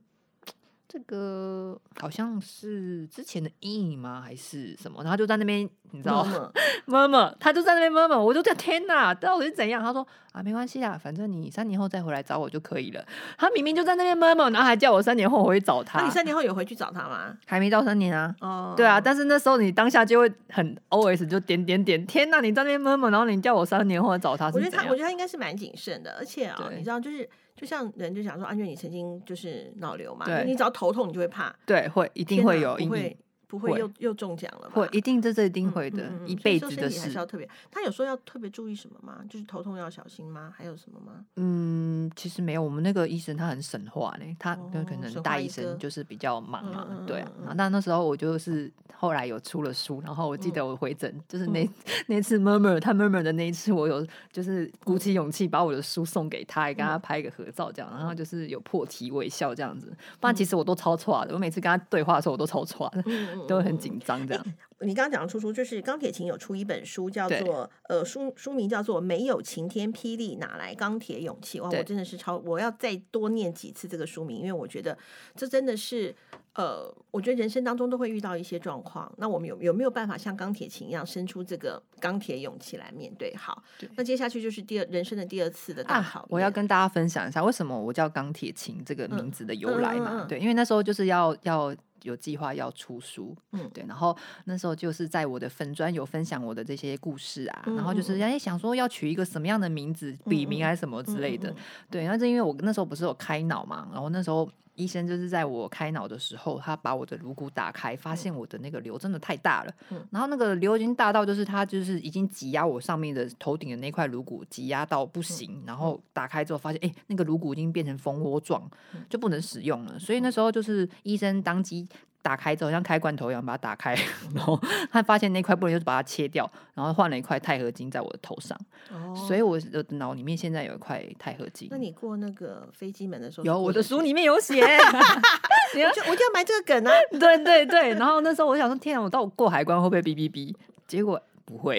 [0.86, 4.22] 这个好像是之前的阴影吗？
[4.24, 5.02] 还是什么？
[5.02, 6.52] 然后就在那边，你知道妈吗？
[6.86, 9.82] 妈妈妈，他就在那边妈妈，我就在天哪，到底是怎样？
[9.82, 13.04] 他说啊，没关系啦，反正你三年后再回来找我就可以了。
[13.38, 17.36] 他明明就在那边妈妈，然后还叫我三年后回去找他那你，三年后有回去找他吗？
[17.46, 18.34] 还没到三年啊。
[18.40, 22.40] 哦，对啊，但是那时候你当下就会很 OS 就点点点，天哪！
[22.40, 34.72] 你在那边妈妈，然后你叫我三年后找他我觉得他，我觉得他应该是蛮谨慎的，而且啊，对你知道，就是就像人就想说，啊，因为你曾经就是脑瘤嘛，你只要头痛，你就会怕，对，会一一定会有阴影不会，又又中奖了吧？
[34.74, 36.96] 会一定这这一定嗯会的，嗯嗯一辈子的事。
[36.96, 37.48] 体还是要特别。
[37.70, 39.20] 他有说要特别注意什么吗？
[39.28, 40.52] 就是头痛要小心吗？
[40.56, 41.24] 还有什么吗？
[41.36, 47.68] 嗯，其实没有，我们那个医生他很神话呢，他跟可哦能大医生就是比较忙嘛，对啊那。
[47.74, 51.68] 那时候我就是后来有出了书，然后我记嗯得我回诊，就是那
[52.06, 59.92] 那次 murmur 他 murmur 的那一次，我有就是鼓起勇气把我的书送给他，也跟嗯他拍一个合照这样，然后就是有破涕微笑这样子。
[60.20, 63.02] 不然其实我都超错的，我每次跟他对话的时候我都超错的，
[63.46, 64.44] 都很紧张这样。
[64.80, 74.96] 你刚刚讲的出书，就是钢铁琴有出一本书，叫做呃书书名叫做《没有晴天霹雳，哪来钢铁勇气》哇，我真的是超，我要再多念几次这个书名，因为我觉得
[75.34, 76.14] 这真的是
[76.54, 83.34] 呃，我觉得人生当中都会遇到一些状况，那我们有有没有办法像钢铁琴一样生出这个钢铁勇气来面对？
[83.36, 83.62] 好，
[83.96, 90.26] 那接下去就是第二人生的第二次的大考验、我要跟大家分享一下为什么我叫钢铁琴这个名字的由来嘛。
[90.28, 93.68] 对，因为那时候就是要要有计划要出书，嗯。
[93.74, 101.52] 对，然后那时候就是在我的粉专有分享我的这些故事啊，嗯然后就是哎想说要取一个什么样的名字，笔名还是什么之类的，
[101.90, 104.48] 对，那是因为我那时候不是有开脑嘛，然后那时候。
[104.74, 110.06] 医生就是在我开脑的时候，他把我的颅骨打开，发现我的那个瘤真的太大了，嗯。
[110.10, 118.68] 然后那个瘤已经大到就是他就是已经挤压我上面的头顶的那块颅骨，挤压到不行，然后打开之后发现，哎、那个颅骨已经变成蜂窝状，
[119.08, 119.98] 就不能使用了。
[119.98, 121.88] 所以那时候就是医生当机
[122.24, 123.94] 打开之后像开罐头一样把它打开，
[124.34, 124.58] 然后
[124.90, 128.58] 他发现那块不能，就是把它切掉，然后换了一块钛合金在我的头上。
[128.90, 131.68] 哦，所以我的脑里面现在有一块钛合金。
[131.70, 134.64] 那你过那个飞机门的时候，有我的书里面有写。
[134.64, 136.92] 我就我就要埋这个梗啊！
[137.20, 140.54] 对对对，然后那时候我想说，天啊，我到过海关会不会哔哔哔？
[140.86, 141.20] 结果。
[141.44, 141.78] 不会，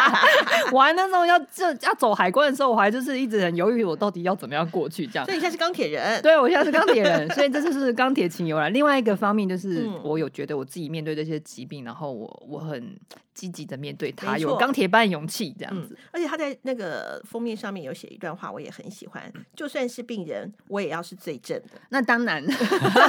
[0.72, 5.24] 我还那时候要这要走海关的时候，我还就是一直很犹豫，我到底要怎么样过去这样。
[5.26, 8.70] 所以你现在是钢铁人，对我现在是钢铁人，所以这就是钢铁情由来。
[8.70, 12.96] 另外一个方面就是，我有觉得我自己面对这些疾病，然后我我很。
[13.36, 15.94] 积极的面对它，有钢铁般勇气这样子。
[16.10, 19.30] 而且他在那个封面上面有写一段话，我也很喜欢。
[19.54, 21.72] 就算是病人，我也要是最正的。
[21.90, 22.42] 那当然，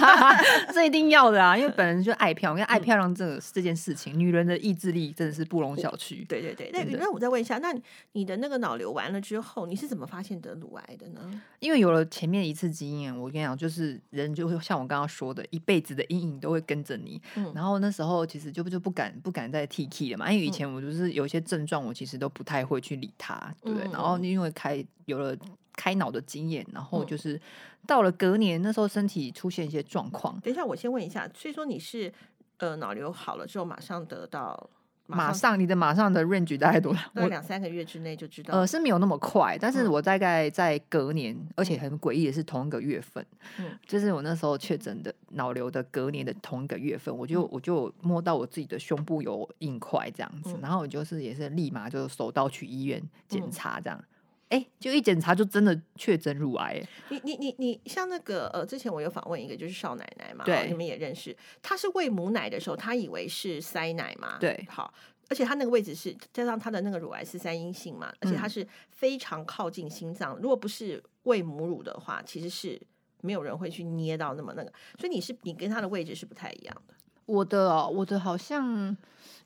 [0.75, 1.57] 这一定要的啊！
[1.57, 6.25] 因为本人就爱漂亮，因为爱漂亮这这件事情，女人的意志力真的是不容小区。
[6.25, 6.69] 对对对。
[6.73, 7.73] 那那我再问一下，那
[8.13, 11.41] 你的那个脑瘤完了之后，你是怎么发现得乳癌的呢？
[11.59, 17.21] 因为有了前面一次经验，我跟你讲，就是人就会像我刚刚说的，一辈子的阴影都会跟着你。
[17.35, 17.51] 嗯。
[17.53, 20.31] 然后那时候其实就就不敢不敢再 T K 了嘛。
[20.31, 23.73] 因为以前我就是有一些症状，我其实都不太会去理他，对。
[23.91, 25.35] 然后因为开有了
[25.73, 27.39] 开脑的经验，然后就是
[27.85, 30.39] 到了隔年那时候身体出现一些状况。
[30.41, 32.11] 等一下，我先问一下，所以说你是
[32.57, 34.69] 呃脑瘤好了之后马上得到？
[35.07, 37.01] 马上，你的马上的 range 大概多少？
[37.15, 38.53] 我两三个月之内就知道。
[38.53, 43.25] 呃，是没有那么快，但是我大概在隔年，而且很诡异的是同一个月份，
[43.59, 54.03] 嗯，就是我那时候确诊的脑瘤的隔年的同一个月份，我就我就摸到我自己的胸部有硬块这样子，然后我就是也是立马就手到去医院检查这样。
[54.49, 56.81] 哎，就一检查就真的确诊乳癌。
[57.09, 61.35] 你你你你像那个呃，之前我有访问一个就是少奶奶嘛，对，你们也认识。
[61.61, 64.93] 她是喂母奶的时候，她以为是塞奶嘛，对，好，
[65.27, 70.37] 而且她那个位置是加上她的那个乳癌是三阴性嘛，而且她是非常靠近心脏。
[70.37, 72.81] 如果不是喂母乳的话，其实是
[73.19, 74.71] 没有人会去捏到那么那个。
[74.97, 76.93] 所以你是你跟她的位置是不太一样的。
[77.25, 78.95] 我的哦，我的好像。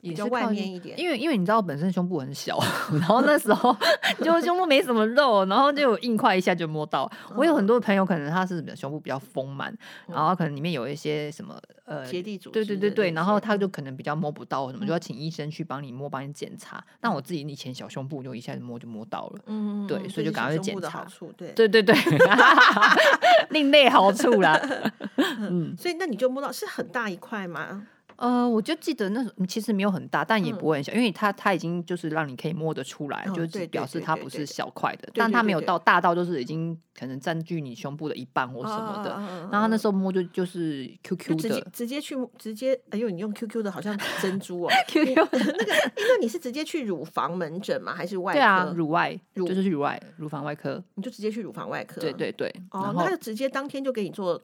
[0.01, 2.59] 比较外面一点，因为因为你知道本身胸部很小，
[2.93, 3.75] 然后那时候
[4.23, 7.09] 就胸部没什么肉，然后就有硬块一下就摸到。
[7.35, 9.75] 我有很多朋友可能他是胸部比较丰满，
[10.07, 16.83] 然后可能里面有一些什么呃结缔组，对对对对，然后他就可能比较摸不到什么，就要请医生去帮你摸，帮你检查。
[16.99, 21.05] 但我自己以前小胸部就一下子摸就摸到了，嗯，对，所以就赶快去检查。
[21.37, 21.95] 对对对对，
[23.49, 24.59] 另类好处啦。
[25.17, 27.87] 嗯，所以那你就摸到是很大一块吗？
[28.21, 39.19] 呃，我就记得那时候其实没有很大，但也不会很小，因为它它已经就是让你可以摸得出来，就是表示它不是小块的，但它没有到大到就是已经可能占据你胸部的一半或什么的。
[39.51, 45.37] 然后那时候摸就就是 QQ 的，直接去直接，哎呦，你用 QQ 的好像珍珠哦， QQ 那个，
[45.97, 47.95] 因为你是直接去乳房门诊吗？
[47.95, 48.39] 还是外科？
[48.39, 51.99] 对啊，乳外，就是乳外乳房外科，你就直接去乳房外科。
[51.99, 54.39] 对对对，哦，那就直接当天就给你做。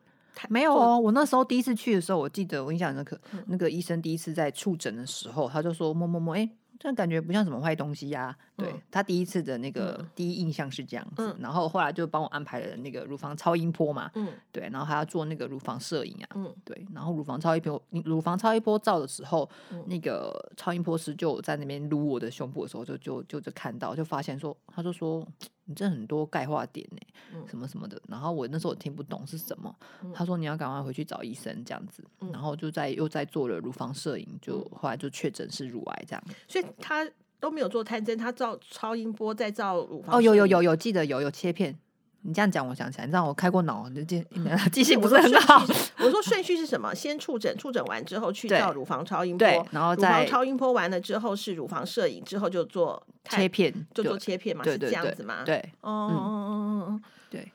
[0.49, 6.49] 没有哦，我那时候第一次去的时候，我记得我印象那个那个医生第一次在触诊的时候，他就说摸摸摸，哎。
[6.79, 8.37] 这感觉不像什么坏东西呀。
[8.57, 14.09] 对他第一次的那个第一印象是这样子，然后后来就帮我安排了那个乳房超音波嘛。
[14.15, 16.29] 嗯，对，然后还要做那个乳房摄影啊。
[16.35, 19.47] 嗯，对，然后乳房超音波，乳房超音波照的时候，
[19.85, 25.23] 那个超音波师就在那边撸我的胸部的时候，就就就就看到，就发现说，他就说
[25.65, 28.01] 你这很多钙化点呢，什么什么的。
[28.07, 29.75] 然后我那时候我听不懂是什么，
[30.13, 32.03] 他说你要赶快回去找医生这样子。
[32.31, 36.23] 然后就在又在做了乳房摄影，就后来就确诊是乳癌这样。
[36.47, 36.65] 所以。
[36.79, 37.07] 他
[37.39, 40.15] 都没有做探针，他照超音波再照乳房。
[40.15, 41.77] 哦，有有有有，记得有有切片。
[42.21, 44.25] 你这样讲，我想起来，你知道我开过脑，就记
[44.73, 45.63] 记性不是很好。
[46.03, 46.93] 我说顺序是什么？
[46.93, 55.43] 先触诊，触诊完之后去照乳房超音波，然后再超音波完了之后是乳房摄影，之后就做切片，就做切片嘛，是这样子吗？
[55.45, 57.49] 对，哦哦哦哦哦，对，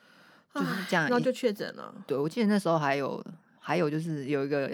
[0.54, 1.92] 就是这样，然后就确诊了。
[2.06, 3.22] 对，我记得那时候还有
[3.58, 4.70] 还有就是有一个。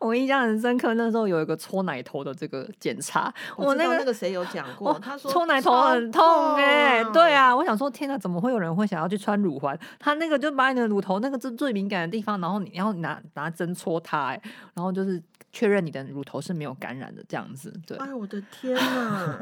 [0.00, 9.78] 我印象很深刻，那时候有一个搓奶头的这个检查，我那个那个谁有讲 过，他说搓奶头很痛哎，对啊，我想说天哪，怎么会有人会想要去穿乳环？
[9.98, 14.42] 他那个就把你的乳头那个最最敏感的地方，然后你要拿拿针戳它，哎，
[14.74, 17.96] 然后就是确认你的乳头是没有感染的这样子，对。
[17.98, 19.38] 哎我的天哪，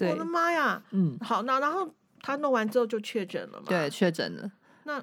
[0.10, 1.88] 我的妈呀，嗯，好，那然后
[2.20, 3.64] 他弄完之后就确诊了嘛？
[3.68, 4.50] 对，确诊了。
[4.84, 5.02] 那。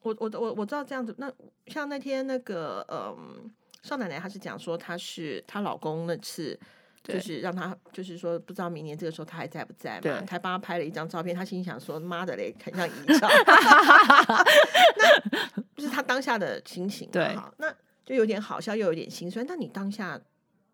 [0.00, 1.30] 我我我我知道这样子，那
[1.66, 3.50] 像那天那个嗯
[3.84, 6.58] 少奶奶，她是讲说她是她老公那次，
[7.02, 13.28] 就是让她就是说不知道明年这个时候她还在不在嘛，才帮她拍了一张照片，她心想说妈的嘞，很像遗照，
[14.96, 17.70] 那就是她当下的心情，对，那
[18.04, 19.44] 就有点好笑又有点心酸。
[19.46, 20.18] 那你当下，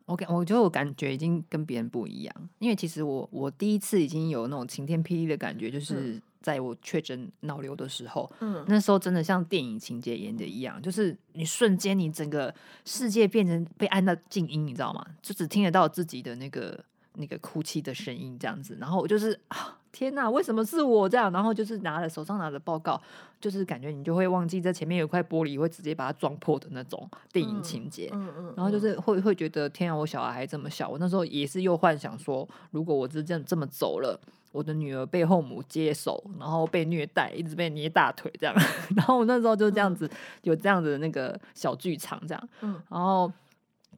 [0.07, 6.23] 我感我觉得我感觉已经跟别人不一样，因为其实我我第一次已经有那种晴天霹雳的感觉，就是。
[6.41, 15.05] 在我确诊脑瘤的时候，嗯那时候真的像电影情节演的一样，就是你瞬间你整个世界变成被按到静音，你知道吗？
[15.21, 16.83] 就只听得到自己的那个
[17.15, 21.31] 那个哭泣的声音这样子，然后我就是啊，天哪，为什么是我这样？
[21.33, 23.01] 然后就是拿了手上拿着报告，
[23.41, 28.09] 就是感觉你就会忘记这前面有一块玻璃会直接把它撞破的那种电影情节。
[28.13, 34.19] 嗯嗯，然后就是会会觉得天啊，我小孩还这么小，我那时候也是又幻想说，如果我是这样这么走了，
[34.53, 38.55] 我的女儿被后母接手，然后被虐待，一直被捏大腿这样，
[38.97, 40.11] 然后我那时候就这样子、
[40.43, 42.81] 有这样子的那个小剧场这样，嗯。
[42.89, 43.33] 然后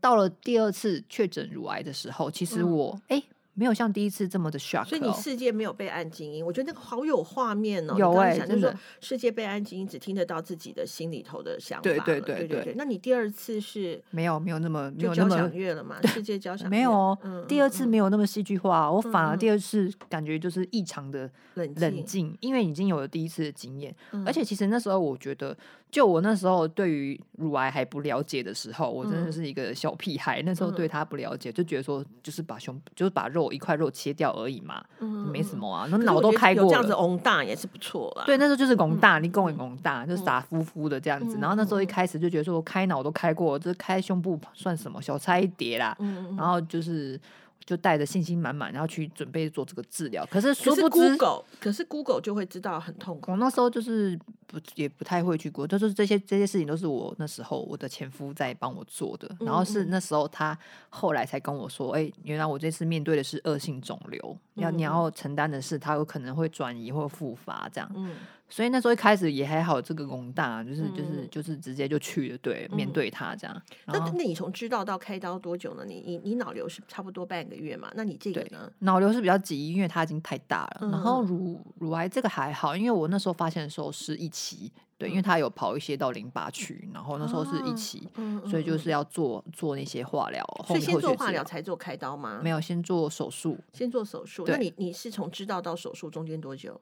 [0.00, 2.70] 到了第二次确诊乳癌的时候，其实嗯。
[2.70, 3.22] 我哎、
[3.54, 7.94] 没有像第一次这么的 shock，、哦、所以你世界没有被按静音，我觉得那个好有画面哦。
[7.98, 12.04] 有你刚刚欸真的讲就是说世界被按静音，只听得到自己的心里头的想法对了。
[12.04, 12.74] 对对对对对？
[12.76, 16.00] 那你第二次是没有没有那么没有那么响乐了嘛？
[16.08, 16.70] 世界交响乐。
[16.70, 24.24] 没有哦，嗯第二次没有那么戏剧化，我反而嗯第二次感觉就是异常的冷冷静，因为已经有了第一次的经验，嗯。
[24.26, 25.56] 而且其实那时候我觉得，
[25.90, 29.32] 就我那时候对于乳癌还不了解的时候，我真的嗯。
[29.32, 35.56] 是一个小屁孩，那时候对他不了解，就觉得说就是把胸就是把肉一块肉切掉而已嘛，嗯没什。
[35.56, 36.68] 么啊，那脑都开过了。
[36.68, 38.24] 这样子翁大也是不错啦。
[38.26, 41.38] 对，那时候就是拱大，嗯你拱也拱大，就傻乎乎的这样子。
[41.38, 45.96] 嗯然后那时候一嗯开始就觉得说，我开脑都开过，这开胸部算什么，小菜一碟啦。
[46.36, 47.18] 然后就是
[47.64, 50.26] 就带着信心满满，然后去准备做这个治疗。
[50.30, 53.32] 可是殊不知，Google，可是 Google 就会知道很痛苦。
[53.32, 59.30] 我那时候就是不也不太会去过，就是这些这些事情都是我那时候我的前夫在帮我做的。
[59.40, 60.58] 然后是那时候他
[60.90, 67.90] 后来才跟我说，哎、原来我这次面对的是恶性肿瘤，要你要承担的是它有可能会转移或复发这样。
[67.94, 68.16] 嗯
[68.52, 73.62] 所以那时候一开始也还好，这个工大就是就是嗯就是直接就去了，对，面嗯对他这样。
[73.86, 75.86] 那那你从知道到开刀多久呢？
[75.86, 77.90] 你你你脑瘤是差不多半个月嘛？
[77.94, 78.70] 那你这个对呢？
[78.80, 80.88] 脑瘤是比较急，因为它已经太大了。
[80.92, 92.38] 然后嗯乳乳癌这个还好，因为我那时候发现的时候是一期，对，因为它有跑一些到淋巴区，然后那时候是一哦期，嗯所以就嗯是要做做那些化疗，后所以先做化疗才做开刀吗？
[92.44, 93.56] 没有先做手术。
[93.72, 94.44] 先做手术。
[94.46, 96.78] 那对你你是从知道到手术中间多久？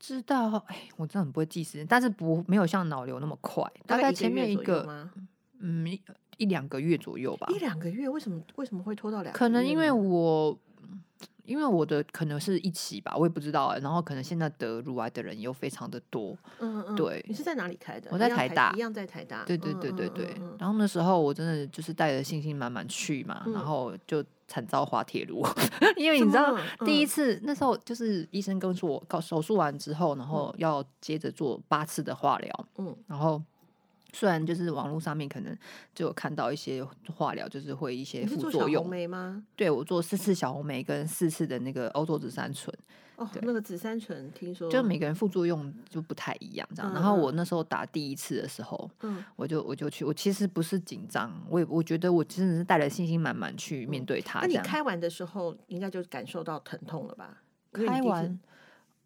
[0.00, 5.08] 知道，哎，我真的很不会计时间，但是不没有像脑瘤那么快，大概概前面一一个？
[5.60, 6.00] 嗯一
[6.38, 7.46] 一两个月左右吧。
[7.50, 8.08] 一两个月？
[8.08, 9.38] 为什么为什么会拖到两个月？
[9.38, 10.58] 可能因为我，
[11.44, 13.78] 因为我的可能是一起吧，我也不知道、欸。
[13.80, 18.08] 然后可能现在得乳癌的人又非常的多，嗯嗯，对你是在哪里开的？
[18.12, 19.44] 我在台大一样在台大。
[19.44, 20.26] 对对嗯对对对。
[20.38, 25.44] 嗯嗯然后那时候我真的就是带着信心满满去嘛，嗯然后就惨遭滑铁卢，
[25.96, 33.40] 因为你知道么第一嗯次那时候就是医生跟我搞手术完之后，然后要接着做八次的化疗，嗯然后。
[34.12, 35.56] 虽然就是网络上面可能
[35.94, 38.90] 就有看到一些化疗，就是会一些副作用做小红。
[38.90, 39.44] 梅吗？
[39.56, 42.74] 对我做四次小红梅跟四次的那个欧洲紫杉醇，
[43.16, 46.92] 哦，那个紫杉醇听说就每个人副作用就不太一样，这样。
[46.92, 54.40] 嗯然后嗯我那时候打第一次的时候，嗯我就我就去，我其实不是紧张，我也我觉得我真的是带着信心满满去面对它。
[54.40, 57.42] 嗯那你开完的时候应该就感受到疼痛了吧？
[57.72, 58.40] 开完，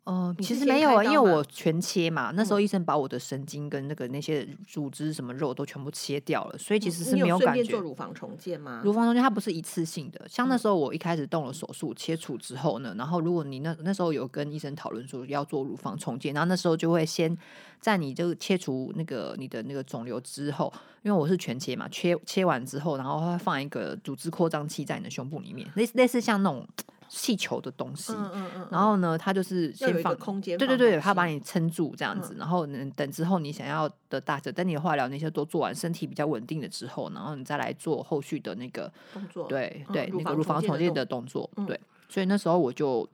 [0.04, 7.80] 呃，你是先其实没有啊，因为我全切嘛，那时候嗯医生把我的神经跟那个那些组织什么肉都全部切掉了，所以其实是没有感觉做。
[7.80, 8.82] 乳房重建吗？
[8.84, 17.34] 乳房重建它不是一次性的，像那嗯时候我一开始动了手术切除之后呢，然后如果你那那时候有跟医生讨论说要做乳房重建，然后那时候就会先
[17.80, 20.70] 在你就切除那个你的那个肿瘤之后，
[21.02, 26.66] 因为我是全切嘛，切切完之后，然后会放一个组织扩张器在你的胸部里面，类似类似像那种
[27.16, 30.14] 气球的东西，嗯嗯嗯，然后呢，它就是先放。
[30.16, 32.38] 空间，对对对，它把你撑住这样子，嗯。
[32.38, 41.66] 然后呢，等之后你想要的大小，等你的化疗那些都做完，身体比较稳定了之后，然后你再来做后续的那个动作，对嗯对，那个乳乳房重建建的动作，嗯。
[41.66, 43.08] 对，所以那时候我就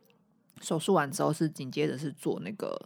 [0.60, 2.80] 手术完之后是紧接着是做那个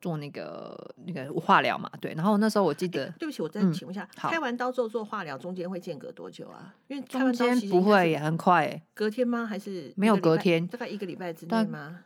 [0.00, 6.74] 做那个那个化疗嘛，对，然后那时候我记得对不起，我再嗯请问一下，好开完刀之后做化疗中间会间隔多久啊？
[6.86, 9.44] 因为开中间不会也很快欸，隔天吗？
[9.44, 12.00] 还是没有隔天大概一个礼拜之内吗？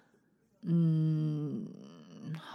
[0.62, 1.91] 嗯，好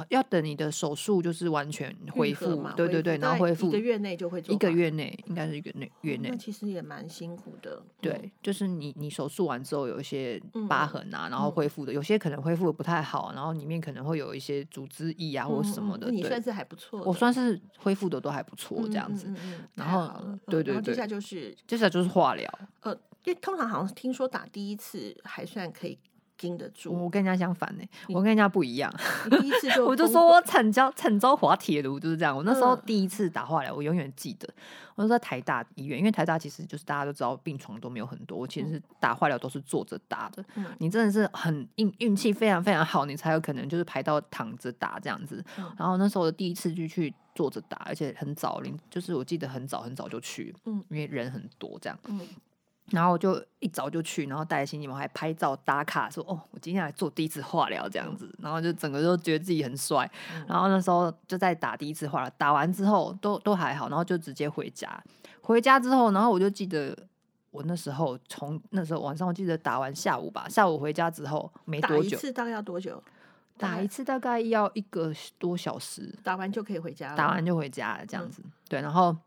[0.09, 6.37] 要等你的手术就是完全恢复嘛，对对对，然后恢复一个月内就会做一个月内，应该是一个内月内哦那。
[6.37, 7.81] 其实也蛮辛苦的。
[8.01, 16.11] 对，就是你你手术完之后有一些嗯疤痕啊，然后嗯恢复的，有些可能恢复的不太好，然后里面可能会有一些组织液啊嗯，或嗯什么的。
[16.11, 19.33] 你算是还不错，我算是恢复的都还不错，嗯这样子。
[19.75, 20.09] 然后
[20.47, 22.93] 对对对接下来就是接下来就是化疗，呃，
[23.25, 25.97] 因为通常好像听说打第一次还算可以
[26.38, 26.93] 经得住。
[26.93, 28.93] 我跟人家相反呢、我跟人家不一样。
[29.30, 32.36] 你第一次就 我就说我惨遭惨遭滑铁卢就是这样。
[32.36, 34.47] 我那时候嗯第一次打化疗，我永远记得，
[34.95, 40.43] 我是在台大医院，因为台大其实就是大家都知道病床都没有很多，我其实是打化疗都是坐着打的。
[40.55, 45.43] 嗯你真的是很运运气非常非常好，你才有可能就是排到躺着打这样子。
[45.57, 51.97] 嗯然后那时候的第一次就去坐着打，而且很早，临就是我记得很早很早就去，嗯因为人很多这样。
[52.07, 52.20] 嗯
[52.91, 60.09] 然后我就一早就去，然后带着心情，我还拍照打卡，说哦，我今天来做第一次化疗这样子，然后就整个都觉得自己很帅。
[60.33, 65.03] 嗯然后那时候就在打第一次化疗，打完之后都都还好，然后就直接回家。
[65.41, 66.97] 回家之后，然后我就记得
[67.51, 73.03] 我那时候从那时候晚上，我记得打完下午吧，下午回家之后没打多久，一次大概要多久？
[73.57, 77.17] 打一次大概要一个多小时，打完就可以回家了。
[77.17, 78.43] 打完就回家了，这样嗯子。
[78.69, 79.17] 对，然后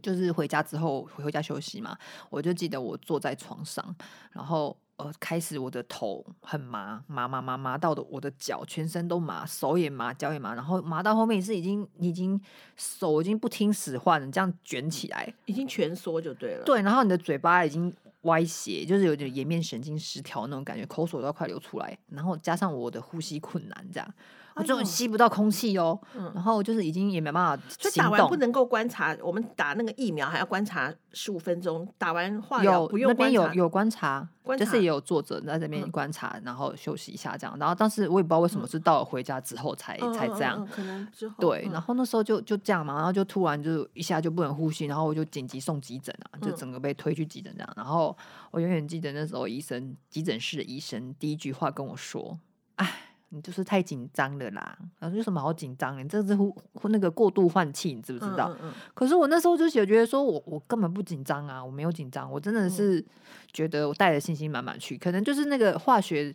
[0.00, 1.96] 就是回家之后回家休息嘛，
[2.30, 3.94] 我就记得我坐在床上，
[4.30, 12.40] 然后呃开始我的头很麻，麻麻麻麻到的我的脚全身都麻，手也麻，脚也麻，然后麻到后面是已经已经
[12.76, 15.34] 手已经不听使唤了，这样卷起来。
[15.46, 24.14] 已经蜷缩就对了。，对，然后你的嘴巴已经歪斜，就是有点颜面神经失调那种感觉，口水都要快流出来，然后加上我的呼吸困难，这样
[24.54, 28.38] 我就吸不到空气哦，嗯然后就是已经也没办法行所以打完不动。
[28.40, 33.34] 能够观察，我们打那个疫苗还要观察十五分钟，打完化疗有不用那边察。
[33.34, 37.56] 有有观察，观察就是也有坐着在这边嗯观察，然后休息一下这样。
[37.58, 40.58] 然后当时我也不知道为什么是到了回家之后才、嗯才这样。
[40.58, 47.72] 嗯嗯嗯可能之后对，嗯然后那时候就就这样嘛，然后就突然就一下就不能呼吸，然后我就紧急送急诊啊，就嗯整个被推去急诊这样。
[47.76, 48.16] 然后
[48.50, 52.38] 我永远记得那时候医生急诊室的医生第一句话跟我说
[52.76, 56.02] ：“哎，你就是太紧张了啦。”然后有什么好紧张的？
[56.02, 58.48] 你这是呼呼那个过度换气，你知不知道？
[58.50, 63.04] 嗯嗯嗯可是我那时候就觉觉得说我我根本不紧张啊，我没有紧张，我真的嗯是
[63.52, 66.34] 觉得我带着信心满满去，可能就是那个化学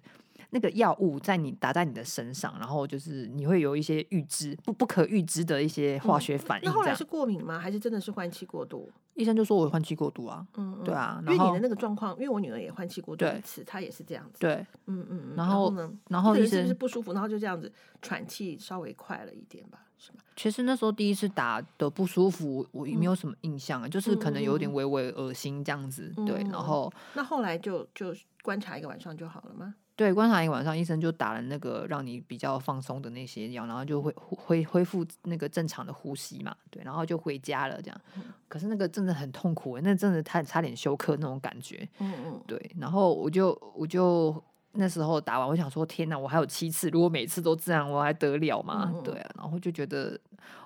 [0.51, 6.65] 那个药物在你打在你的身上，然后就是你会有一些预知不不可预知的一些化嗯学反应。
[6.65, 7.59] 那后来是过敏吗？
[7.59, 8.89] 还是真的是换气过度？
[9.15, 14.39] 医生就说我有换气过度啊，嗯，对啊因为你的那个状况，因为我女儿也换气过度对一次，她也是这样子。
[14.39, 15.33] 对，嗯嗯嗯。
[15.35, 15.91] 然后呢？
[16.09, 17.13] 然后医这个人是不舒服？
[17.13, 17.71] 然后就这样子
[18.01, 19.79] 喘气稍微快了一点吧？
[19.97, 20.19] 是吧？
[20.35, 26.93] 其实那时候第一次打的不舒服，我也没有什么印象啊，就是可能有点微微恶心这样子，对，嗯然后。
[27.15, 29.73] 那后来就就观察一个晚上就好了吗？
[29.97, 38.01] 对，观察一晚上，医生就打了那个让你比较放松的那些药，然后就会恢恢复那个正常的呼吸嘛，对，然后就回家了这样。
[38.47, 42.41] 可是那个真的很痛苦欸，那真的差差点休克那种感觉，嗯嗯。
[42.45, 42.71] 对。
[42.79, 44.41] 然后我就我就
[44.73, 48.93] 那时候打完，我想说天哪，我还有七次，如果每次都这样，我还得了吗？
[49.03, 50.19] 对啊，然后就觉得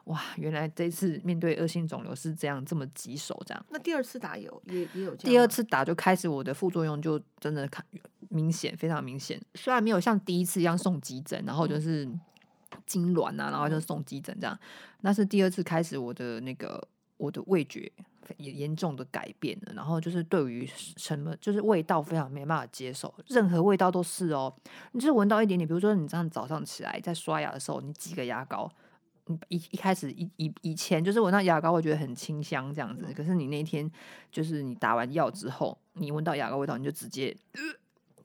[0.06, 3.66] 哇，原来这次面对恶性肿瘤是这样这么棘手，这样。
[3.70, 5.16] 那第二次打有也也有。
[5.16, 7.86] 第二次打就开始我的副作用就真的看
[8.30, 9.42] 明显，非常明显。
[9.56, 12.06] 虽然没有像第一次一样送急诊，然后就是
[12.88, 14.60] 痉挛啊，然后就送急诊这样，
[15.02, 16.86] 那是第二次开始我的那个
[17.22, 17.92] 我的味觉
[18.38, 20.68] 也严重的改变了，然后就是对于
[20.98, 24.52] 什么就是味道非常没办法接受，任何味道都是哦，
[24.94, 28.72] 你就是闻到一点点，比如说你这样早上起来在刷牙的时候，你挤个牙膏。
[29.28, 33.06] 你一一开始以以以前就是闻到牙膏，会觉得很清香这样子。
[33.14, 33.90] 可是你那天
[34.32, 37.62] 就是你打完药之后，你闻到牙膏味道，你就直接、 呃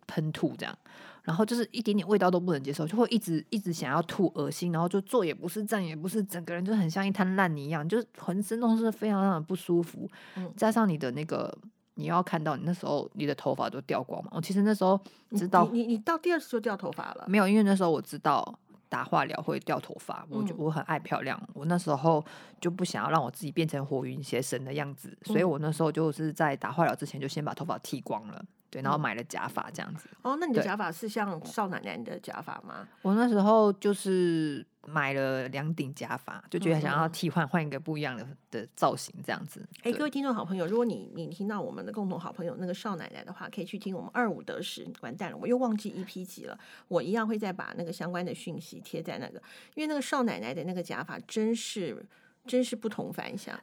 [0.07, 0.79] 喷吐这样，
[1.27, 10.09] 然后就是一点点味道都不能接受，就会一直一直想要吐，恶心，然后就坐也不是，站也不是，整个人就很像一滩烂泥一样，就是浑身都是非常让人不舒服。
[10.37, 11.53] 嗯加上你的那个，
[11.95, 14.31] 你要看到你那时候你的头发都掉光嘛。
[14.35, 14.99] 我其实那时候
[15.33, 17.25] 知道你你你到第二次就掉头发了。
[17.27, 18.57] 没有，因为那时候我知道
[18.89, 22.25] 打化疗会掉头发，我就嗯我很爱漂亮，我那时候
[22.61, 30.09] 就不想要让我自己变成火云邪神的样子，所以嗯我那时候就是在打化疗之前就先把头发剃光了，对，然后嗯买了假发这样子。
[30.23, 32.87] 哦，那你的假发是像少奶奶的假发吗？
[33.03, 39.61] 我那时候就是买了两顶假发，就觉得想要替换换一个不一样的的造型这样子。
[39.79, 44.87] 哎，对各位听众好朋友，如果你你听到我们的共同好朋友那个少奶奶的话，可以去听我们二五得十。
[45.03, 46.59] 完蛋了，我又忘记 EP 集了，
[46.89, 49.43] 我一样会再把那个相关的讯息贴在那个，
[49.75, 52.07] 因为那个少奶奶的那个假发真是
[52.47, 53.55] 真是不同凡响。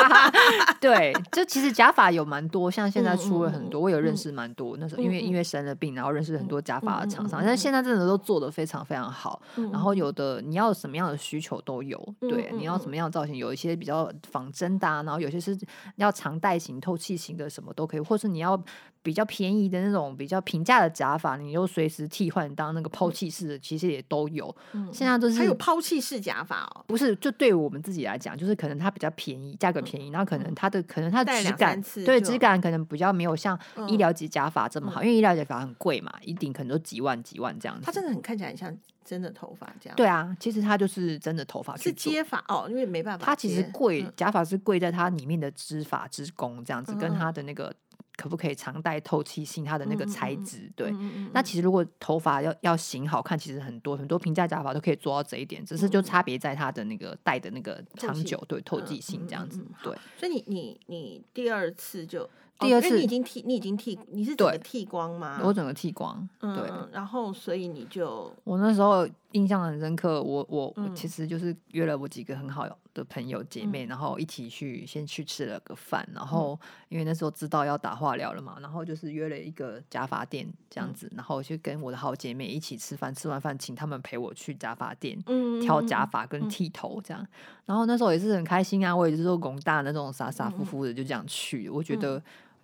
[0.80, 4.76] 对，就其实假发有蛮多，像现在嗯出了很多，我有认嗯识蛮多。
[4.78, 9.40] 那时候因为嗯因为生了病，然后认识很多假发的厂商，但是现在真的都做的非常非常好。
[9.56, 15.58] 嗯然后有的你要什么样的需求都有，对，你要什么样的造型，有一些比较仿真的、啊，然后有些是
[15.96, 18.60] 要长带型、透气型的，什么都可以，或是你要
[19.02, 24.54] 比较便宜的那种比较平价的假发，你又随时替换当那个抛弃式的，其实也都有。
[24.72, 26.84] 嗯现在都是还有抛弃式假发哦。
[26.86, 37.82] 不是，就对我们自己来讲，就是可能它比较便宜，价格便宜，然后可能它的可能它的质感对质感可能比较没有像医嗯疗级假发这么好，因为医疗级假发很贵嘛，一顶可能都几万几万这样子。
[37.84, 39.96] 它真的很看起来很像真的头发这样。
[39.96, 41.92] 对啊，其实它就是真的头发去是。
[41.92, 43.24] 接发哦，因为没办法。
[43.24, 47.74] 它其实贵嗯，假发是贵在它里面的织法织工这样子，跟它的那个
[48.20, 50.90] 可不可以常戴透气性，它的那个材质，对。
[50.90, 59.96] 嗯嗯嗯那其实如果头发要要型好看，其实很多很多平价假发都可以做到这一点，只是就差别在它的那个戴的那个长久对透嗯气性嗯这样子对。
[60.18, 62.28] 所以你你你第二次就
[62.60, 65.40] 第二次哦你已经剃，你已经剃，你是整个剃光吗？
[65.42, 66.68] 我整个剃光，嗯，对。
[66.70, 76.58] 嗯然后所以你就我那时候印象很深刻，我我我嗯其实就是约了我几个很好的朋友姐妹，然后一起去先去吃了个饭，然后
[76.88, 85.16] 因为那时候知道要打化疗了嘛，然后就是约了一个假发店这样子，然后就跟我的好姐妹一起吃饭，吃完饭请他们陪我去假发店。
[85.26, 87.24] 嗯挑假发，发跟剃头这样，
[87.66, 92.20] 然后那时候也是很开心啊，我也是做工大那种傻傻乎乎的就这样去，我觉得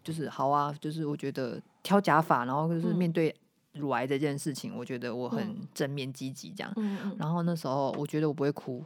[0.07, 2.96] 就是好啊，就是我觉得挑假发，然后就是嗯。
[2.96, 3.34] 面对
[3.72, 5.68] 乳癌这件事情，我觉得我很嗯。
[5.74, 6.72] 正面积极这样。
[7.18, 8.84] 然后那时候我觉得我不会哭，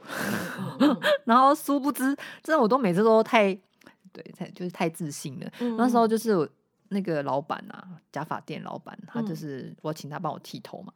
[1.24, 3.52] 然后殊不知，真的我都每次都太
[4.12, 5.52] 对，太就是太自信了。
[5.60, 6.48] 嗯那时候就是我
[6.88, 9.36] 那个老板啊，假发店老板，他就嗯。
[9.36, 10.92] 是我请他帮我剃头嘛，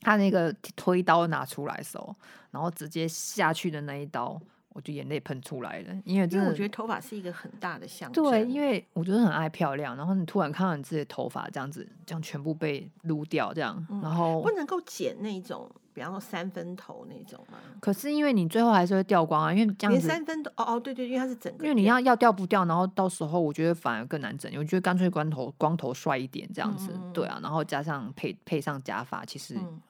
[0.00, 2.14] 他那个推刀拿出来的时候，
[2.50, 4.38] 然后直接下去的那一刀，
[4.76, 8.22] 我就眼泪喷出来了，因为因为我觉得头发是一个很大的象征。
[8.22, 20.06] 对，因为我觉得很爱漂亮，然后你突然看到你自己的头发这样子，这样全部被撸掉，这样，然后不能够剪那种，比方说三分头那种嘛，可是因为你最后还是会掉光啊，因为这样子。
[20.06, 24.52] 连三分头哦哦，对对，因为它是整个，因为你要要掉不掉，然后到时候我觉得反而更难整。
[24.58, 29.80] 我觉得干脆光头光头帅一点这样子，对啊，然后加上配配上假发，其实、嗯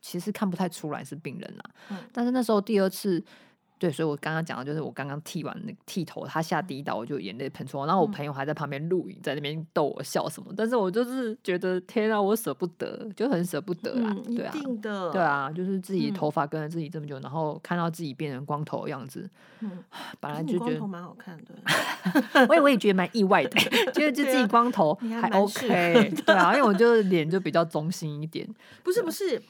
[0.00, 1.70] 其实看不太出来是病人啦。
[1.90, 3.22] 嗯但是那时候第二次，
[3.82, 14.52] 对，所以我刚刚讲的就是我刚刚剃完那剃头，他下第一刀我就眼泪喷出来，然后我嗯朋友还在旁边录影，在那边逗我笑什么，但是我就是觉得天啊，我舍不得，就很舍不得啦，嗯，一对啊。
[14.52, 19.28] 定的，对，啊，就是自己嗯头发跟了自己这么久，然后看到自己变成光头的样子，
[19.58, 19.82] 嗯，
[20.20, 21.52] 本可来就觉得蛮好看的，
[22.48, 23.50] 我也我也觉得蛮意外的，
[23.92, 28.48] 觉得就自己光头还 OK，对啊，因为我就脸就比较中性一点，
[28.84, 29.42] 不是不是。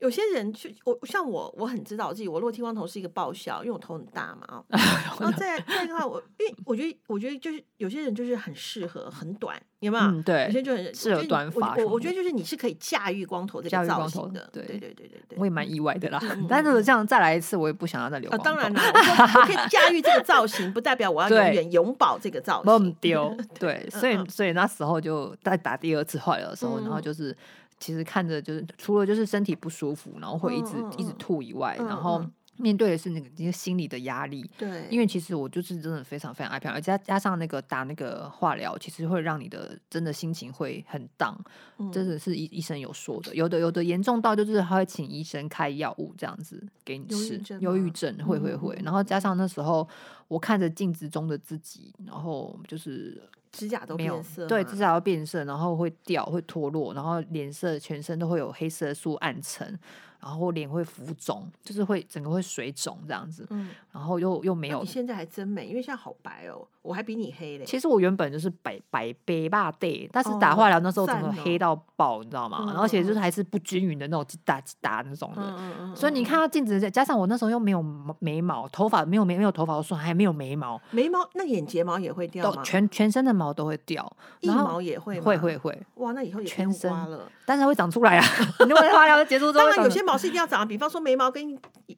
[0.00, 4.64] 有些人去我像我，我很知道自己，我如果剃光头是一个爆笑，因为我头很大嘛啊。
[5.20, 10.04] 然后再再一个话，我因为我觉得我觉得就是有些人就是很适合很短，有没有？
[10.04, 15.38] 嗯，有对，些就很适合短发我我我觉得就是你是可以驾驭光头这个造型的，对对对对对对。
[15.38, 16.20] 我也蛮意外的啦。
[16.48, 18.30] 但是这样再来一次，我也不想要再留。
[18.38, 22.96] 当然啦， 我我可以驾驭这个造型，不代表我要永远永保这个造不型。
[23.00, 27.36] 丢，对，所以嗯所以那时候就在打第二次化疗的时候，然后嗯就是
[27.80, 31.16] 其实看着就是除了就是身体不舒服，然后会一直一直嗯。
[31.18, 32.32] 吐以外，嗯然后嗯。
[32.56, 41.34] 面对的是那个一个心理的压力，对，因为其实我就是真的非常非常爱漂亮，而加加上那个打那个化疗，其实会让你的真的心情会很荡，
[41.78, 42.18] 嗯真的。
[42.18, 48.84] 是医医生有说的，有的有的严重到就是他会请医生开药物这样子给你吃，症忧郁症会会嗯会，嗯。
[48.84, 49.88] 然后加上那时候
[50.28, 53.22] 我看着镜子中的自己，然后就是
[53.52, 59.78] 指甲都变色嘛，对指甲要变色，然后会掉会脱落，然后脸色全身都会有黑色素暗沉，
[60.20, 67.64] 然后脸会浮肿，就是会整个会水肿这样子，嗯，然后又又没有那你现在还真美，因为现在好白哦，我还比你黑嘞。
[67.64, 72.58] 其实我原本就是白白白霸 day，但是哦打化疗那时候整个黑到爆，你知道吗？
[72.62, 75.94] 嗯然后而且就是嗯还是不均匀的那种叽打叽打那种的。
[75.94, 77.84] 所以你看到镜子，加上我那时候又没有
[78.18, 82.62] 眉毛，头发没有没没有头发，我说还没有眉毛，眉毛，那眼睫毛也会掉吗？
[82.62, 84.10] 全全身的毛都会掉，
[84.40, 87.28] 腋然后毛也会吗会会会，哇，那以后也全身了。
[87.44, 88.24] 但是会长出来啊。
[88.64, 91.52] 你如果化疗结束之后，当然，有些毛是一定要长，比方说眉毛跟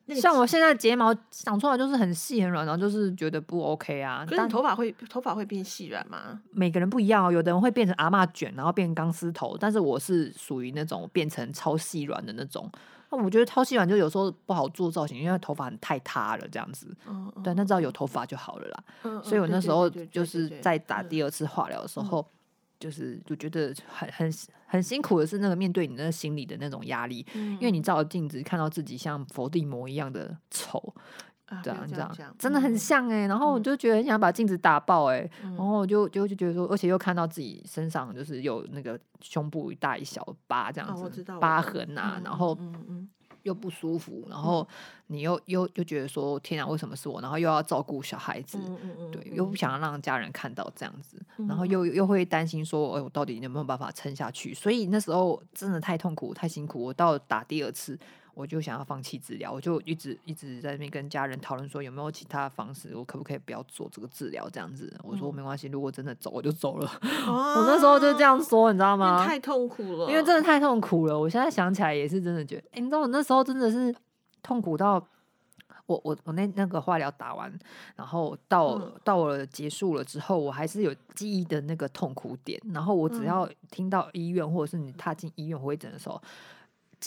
[0.06, 4.24] 那个，像我现在睫毛长出来就是很细很软，然后就是觉得不 OK 啊。
[4.24, 6.40] 可是但你头发会头发会变细软吗？
[6.50, 12.70] 每个人不一样哦，有的人会变成阿嬷卷，然后变钢丝头，但是我是属于那种变成超细软的那种。
[13.10, 16.86] 那我觉得超细软就有时候不好做造型，因为头发很太塌了这样子。
[17.06, 18.84] 嗯，嗯对，那只要有头发就好了啦。
[19.02, 22.26] 嗯所以我那时候就是在打嗯第二次化疗的时候，
[22.80, 24.32] 就是就觉得很很
[24.66, 30.94] 很辛苦的是那个面对你那个心理的那种压力，嗯因为你照着镜子看到自己像伏地魔一样的丑，
[31.56, 42.56] 啊对啊，你知道不要这样，真的很嗯像哎、然后我嗯就觉得很想把镜子打爆哎、嗯然后我就就就觉得说，而且又看到自己身上就是有那个胸部一大一小疤这样子，疤懂痕啊，嗯然后
[43.42, 44.66] 又不舒服，然后
[45.08, 47.20] 你又又又觉得说天啊，为什么是我？
[47.20, 48.56] 然后又要照顾小孩子，
[49.10, 54.54] 对，嗯又不想要让家人看到这样子，然后嗯又又会担心说，哎，我到底有没有办法撑下去？
[54.54, 56.84] 所以那时候真的太痛苦、太辛苦。
[56.84, 57.98] 我到打第二次，
[58.34, 64.92] 我就想要放弃治疗，我就一直一直在那边跟家人讨论说有没有其他的方式，我可不可以不要做这个治疗这样子。
[65.02, 66.90] 我说没关系，如果真的走我就走了。
[67.02, 69.24] 我那时候就这样说，你知道吗？
[69.24, 71.18] 太痛苦了，因为真的太痛苦了。
[71.18, 73.94] 我现在想起来也是真的觉得，哎，你知道我那时候真的是
[74.42, 75.06] 痛苦到。
[75.86, 77.52] 我我我那那个化疗打完，
[77.96, 82.58] 然后到到了结束了之后，我还是有记忆的那个痛苦点。
[82.72, 86.22] 然后我只要听到医院或者是你踏进医院会诊的时候，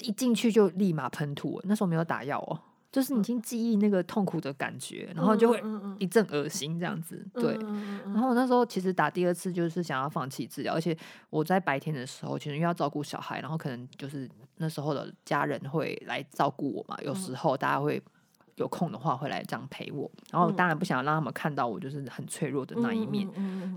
[0.04, 1.62] 一进去就立马喷吐。
[1.66, 2.60] 那时候没有打药哦，
[2.91, 5.62] 就是已经记忆那个痛苦的感觉，然后就会
[6.00, 7.26] 一阵恶心这样子。
[7.34, 7.58] 对，
[8.06, 10.98] 然后我那时候其实打第二次就是想要放弃治疗，而且
[11.30, 18.02] 我在白天的时候其实因为要照顾小孩，然后可能就是那时候的家人会来照顾我嘛，有时候大家会。
[18.56, 23.28] 有空的话会来这样陪我，然后当然不想让他们看到我就是很脆弱的那一面，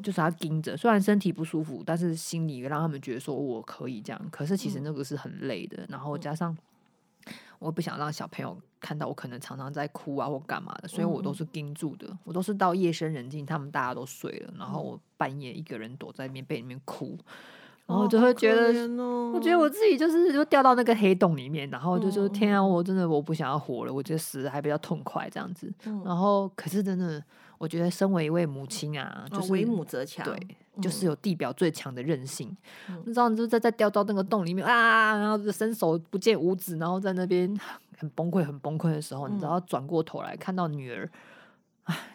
[0.02, 4.28] 就是他盯着，虽然身体不舒服，但是心里让他们觉得说我可以这样。
[4.30, 6.56] 可是其实那个是很累的，然后加上
[7.58, 17.18] 我不想让小朋友看到我可能常常在哭啊或干嘛的，所以我都是盯住的，我都是到夜深人静，他们大家都睡了，然后我半夜一个人躲在面被里面哭。
[17.88, 18.86] 然后就会觉得，
[19.32, 25.72] 我觉得我自己就是就掉到那个黑洞里面，然后就说天啊，我真的我不想要活了，我觉得死还比较痛快这样子。
[26.04, 27.22] 然后可是真的，
[27.56, 30.38] 我觉得身为一位母亲啊，就是为母则强，对，
[30.82, 32.54] 就是有地表最强的韧性。
[33.06, 37.58] 你知道，你就在在掉到那个洞里面啊，然后就伸手不见五指，然后在那边
[37.96, 41.10] 很崩溃、很崩溃的时候，你知道转过头来看到女儿。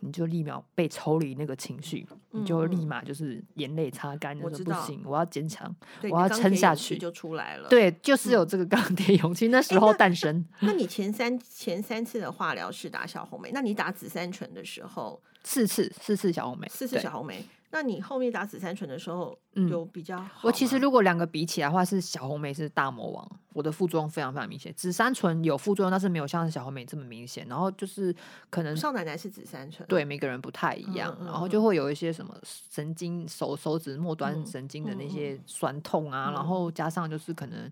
[0.01, 5.76] 你就立秒被抽离那个情绪，你就立马就是眼泪擦干，就说不行，我要坚强，
[6.11, 7.67] 我要撑下去，就出来了。
[7.69, 10.45] 对，就是有这个钢铁勇气，那时候诞生。
[10.61, 17.43] 那你前三前三次的化疗是打小红梅，那你打紫杉醇的时候，四次四次小红梅，四次小红梅。
[17.74, 20.24] 那你后面打紫杉醇的时候，有比较？
[20.43, 24.71] 我其实如果两个比起来的话，是小红梅是大魔王，我的副作用非常非常明显。
[24.76, 27.47] 紫杉醇有副作用，但是没有像小红梅这么明显。
[27.47, 28.15] 然后就是
[28.51, 31.17] 可能少奶奶是紫杉醇，对每个人不太一样。
[31.26, 37.71] 然后就会有一些什么神经手手指末端神经的那些酸痛啊，然后加上就是可能，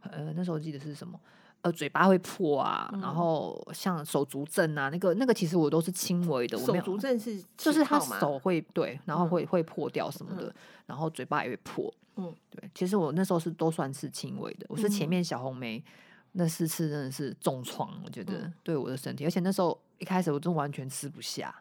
[0.00, 1.16] 呃，那时候记得是什么。
[1.62, 6.56] 呃，嘴巴会破啊，然后像手足症啊，那个那个其实我都是轻微的。
[6.56, 10.54] 手足症是就是他手会对，然后会会破掉什么的，
[10.86, 11.92] 然后嘴巴也会破。
[12.14, 14.66] 嗯，对，其实我那时候是都算是轻微的。
[14.68, 15.82] 我是前面小红梅
[16.32, 21.52] 那四次真的是重创，我觉得对我的身体，而且那时候一开始我真完全吃不下，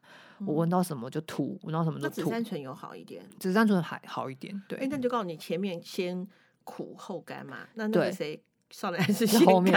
[0.45, 2.15] 我闻到什么就吐，闻到什么就吐。
[2.15, 4.61] 紫杉醇有好一点，紫杉醇还好一点。
[4.67, 6.27] 对，哎，那就告诉你前面先
[6.63, 7.67] 苦后甘嘛。
[7.73, 8.39] 那那个谁？
[8.69, 9.73] 少年还是后面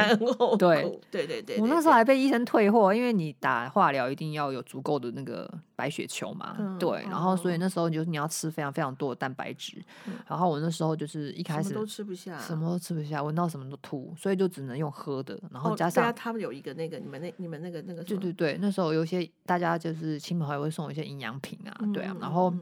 [0.59, 9.81] 对对对对，我那时候还被医生退货，因为你打化疗一定要有足够的那个白血球嘛，对，然后所以那时候就是你要吃非常非常多的蛋白质，
[10.27, 22.53] 然后我那时候就是一开始都吃不下，什么都吃不下，闻到什么都吐，所以就只能用喝的，然后加上他们有一个那个你们那你们那个那个对对对，那时候有些大家就是亲朋好友会送一些营养品啊，对啊，然后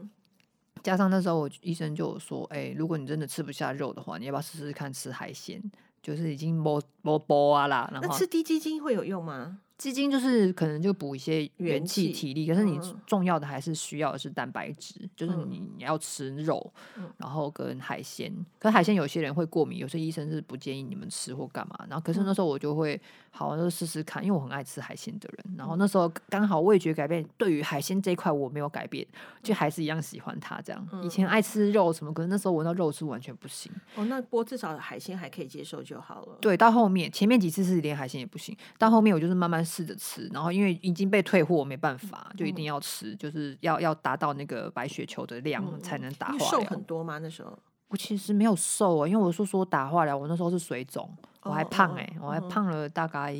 [0.83, 5.61] 加上那时候我医生就说，哎，如果你真的吃不下肉的话，你要不要试试看吃海鲜？
[6.01, 9.59] 就是已经摸摸波啊啦，然后那吃低基金会有用吗？
[9.79, 12.77] 基金就是可能就补一些元气体力，可是你
[13.07, 16.71] 重要的还是需要的是蛋白质，就是你你要吃肉，
[17.17, 18.29] 然后跟海鲜。
[18.59, 21.79] 可是海鲜有些人会过敏，有些医生是不建议你们吃或干嘛。
[21.89, 22.99] 然后可是那时候我就会
[23.31, 25.55] 好就试试看，因为我很爱吃海鲜的人。
[25.57, 29.07] 然后那时候刚好味觉改变，对于海鲜这一块我没有改变，
[29.41, 30.87] 就还是一样喜欢它这样。
[31.01, 33.71] 以前爱吃肉什么，可是那时候闻到肉是完全不行。
[33.95, 36.37] 哦，那不过至少海鲜还可以接受就好了。
[36.41, 39.65] 对，到后面前面几次是连海鲜也不行，到后面我就是慢慢。
[39.69, 46.49] 试着吃，然后因为已经被退货，没办法，就一定要吃，就是要要达到那个白血球的量才能打化疗。
[46.49, 47.19] 瘦很多吗？
[47.19, 47.57] 那时候
[47.89, 51.07] 我其实没有瘦啊，因为我说说打化疗，我那时候是水肿，
[51.43, 53.35] 我还胖哎，我还胖了大概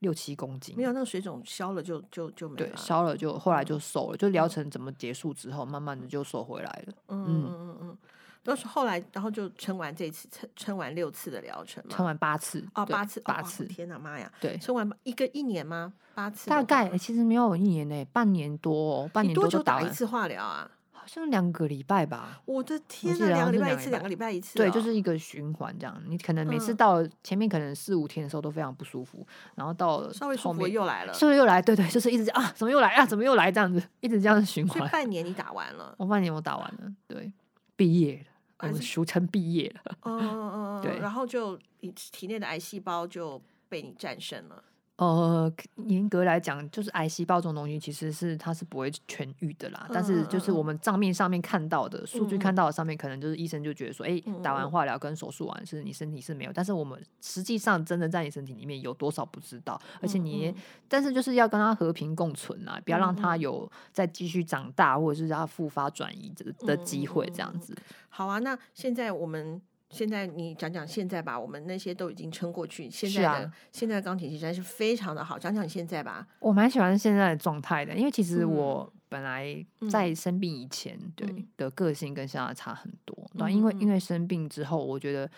[0.00, 0.74] 六七公斤。
[0.76, 6.94] 没有，那个水肿消了就就就没对，消了就后来就瘦了，就疗程怎么结束之后，慢慢的就瘦回来了。
[7.08, 7.98] 嗯嗯嗯嗯。
[8.42, 14.30] 都是后来，然后就撑完这次，撑撑完六次的疗程，撑完八次哦，八次，八次，天哪，妈呀！
[14.40, 15.92] 对，撑完一个一年吗？
[16.14, 16.48] 八次？
[16.48, 20.70] 大概其实没有一年呢，半年多，半年多就打一次化疗啊？
[20.92, 22.40] 好像两个礼拜吧。
[22.44, 26.00] 我的天哪，两个礼拜一次，两个礼拜一次，对，就是一个循环这样。
[26.06, 31.60] 你可能每次到前面可能四五天的时候都非常不舒服，然后到稍微舒服又来了，是不是又来？
[31.60, 33.04] 对对，就是一直啊，怎么又来啊？
[33.04, 33.50] 怎么又来？
[33.50, 34.88] 这样子一直这样循环。
[34.90, 35.94] 半年你打完了？
[35.98, 37.32] 我半年我打完了，对，
[37.76, 38.29] 毕业了。
[38.62, 44.62] 我们俗称毕业了，嗯嗯嗯， 对，然后就你体内的癌细胞就被你战胜了。
[45.00, 45.50] 呃，
[45.86, 49.88] 严格来讲，就是癌细胞这种东西，其实是它是不会痊愈的啦。
[49.90, 59.80] 但是就是我们账面上面看到的数据，看到的上面可能就是医生就觉得说，哎，打完化疗跟手术完是你身体是没有，但是我们实际上真的在你身体里面有多少不知道。
[60.02, 60.54] 而且你，
[60.86, 67.74] 但是就是要跟它和平共存啊，不要让它有再继续长大，或者是让他复发转移的的机会，这样子。
[68.10, 69.62] 好啊，那现在我们。
[69.90, 72.88] 现在你讲讲现在吧，我们那些都已经撑过去。
[72.88, 76.26] 现在的现在的钢铁实在是非常的好，讲讲现在吧。
[76.38, 83.30] 我蛮喜欢现在的状态的，因为其实我本来在生病以前，对的个性跟现在差很多。
[83.36, 85.28] 对，因为因为生病之后，我觉得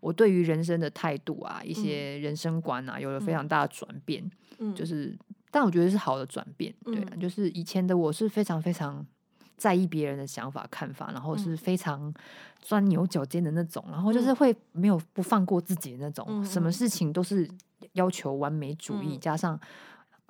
[0.00, 4.28] 我对于人生的态度啊，一些人生观啊，有了非常大的转变。
[4.58, 5.16] 嗯，就是，
[5.50, 6.74] 但我觉得是好的转变。
[6.84, 9.06] 对，就是以前的我是非常非常。
[9.56, 12.12] 在意别人的想法、看法，然后是非常
[12.60, 17.48] 钻牛角尖的那种，然后就是会没有不放过自己的那种，什么事情都是
[17.92, 19.58] 要求完美主义，加上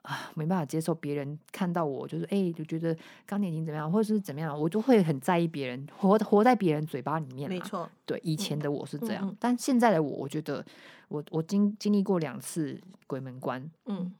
[0.02, 7.48] 啊没办法接受别人看到我就是哎就觉得钢铁琴怎么样，或者是怎么样，我就会很在意别人活活在别人嘴巴里面。
[7.48, 10.64] 没错，对以前的我是这样，但现在的我，我觉得
[11.08, 14.12] 我我经经历过两次鬼门关，嗯，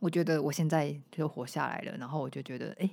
[0.00, 2.88] 我觉得我现在就活下来了，然后我就觉得哎。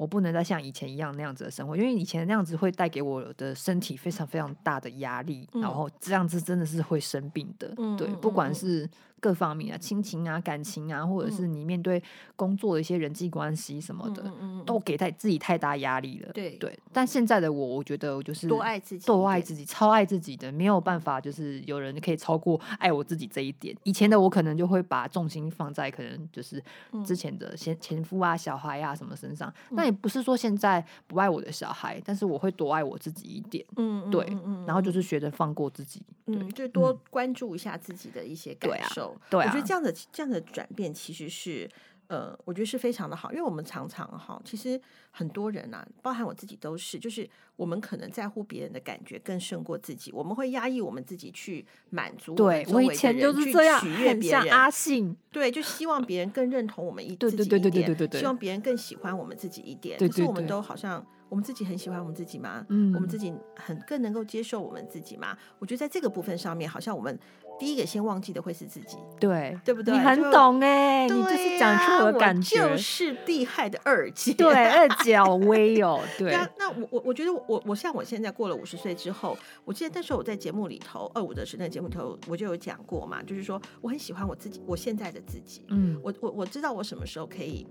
[0.00, 7.68] 我不能再像以前一样那样子的生活，因为以前那样子会带给我的身体非常非常大的压力，然后这样子真的是会生病的。
[7.98, 8.88] 对，不管是。
[9.20, 12.02] 各方面啊，亲情啊，感情啊，或者是你面对
[12.34, 14.32] 工作的一些人际关系什么的，
[14.64, 16.32] 都给太自己太大压力了。
[16.32, 23.76] 对对，但现在的我，我觉得我就是多爱自己，多爱自己，超爱自己的，没有办法，就是有人可以超过爱我自己这一点。
[23.84, 26.62] 以前的我可能就会把重心放在可能就是
[27.04, 29.52] 之前的前前夫啊、小孩啊什么身上。
[29.70, 33.64] 那也不是说现在不爱我的小孩，但是我会多爱我自己一点。
[33.76, 34.26] 嗯，对，
[34.66, 39.09] 然后就是学着放过自己，嗯，就多关注一下自己的一些感受。
[39.28, 41.68] 对，我觉得这样的这样的转变其实是，
[42.08, 44.80] 呃，我觉得是非常的好，因为我们常常哈，其实
[45.10, 61.04] 很多人啊，包含我自己都是，就是我们可能在乎别人的感觉更胜过自己，我们会压抑我们自己去满足对我以前就是这样，取悦别人，阿信，对，就希望别人更认同我们一对对对对对对对，希望别人更喜欢我们自己一点，可是我们都好像。
[61.30, 62.66] 我们自己很喜欢我们自己吗？
[62.70, 65.38] 嗯，我们自己很更能够接受我们自己吗？
[65.60, 67.16] 我觉得在这个部分上面，好像我们
[67.60, 69.92] 第一个先忘记的会是自己，对对不对？
[69.92, 76.48] 你很懂哎，你就是讲出我的感觉，就是厉害的二姐，对二脚威哦， 对啊。
[76.58, 79.36] 那我我我觉得我我像我现在过了五十岁之后，
[79.66, 87.66] 我记得那时候我在节目里头二五的时那节目里头我就有讲过嘛，就是说我很喜欢我自己，我现在的自己，嗯，我我我知道我什么时候可以。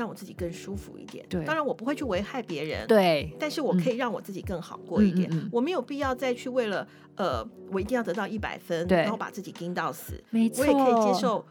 [0.00, 1.24] 让我自己更舒服一点。
[1.28, 2.86] 对，当然我不会去危害别人。
[2.86, 5.30] 对，但是我可以让我自己更好过一点。
[5.52, 10.14] 我没有必要再去为了呃，我一定要得到一百分，然后把自己盯到死。
[10.30, 11.44] 没错，我也可以接受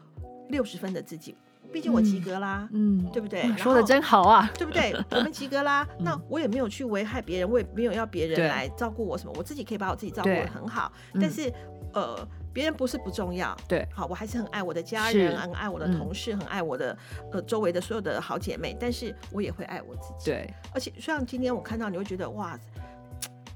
[0.48, 1.36] 六十分的自己，
[1.72, 2.68] 毕竟我及格啦。
[2.72, 3.42] 嗯，对不对？
[3.56, 4.92] 说的真好啊， 对不对？
[5.12, 10.92] 我们及格啦， 那我也没有去危害别人，我也没有要别人来照顾我什么，我自己可以把我自己照顾的很好。
[11.14, 11.52] 但是
[11.94, 12.26] 呃。
[12.52, 16.96] 别人不是不重要，对，好，我还是很爱我的家人，很爱我的同事，很爱我的
[17.32, 22.58] 呃周围的所有的好姐妹，但是我也会爱我自己，对，而且像今天我看到你会觉得哇，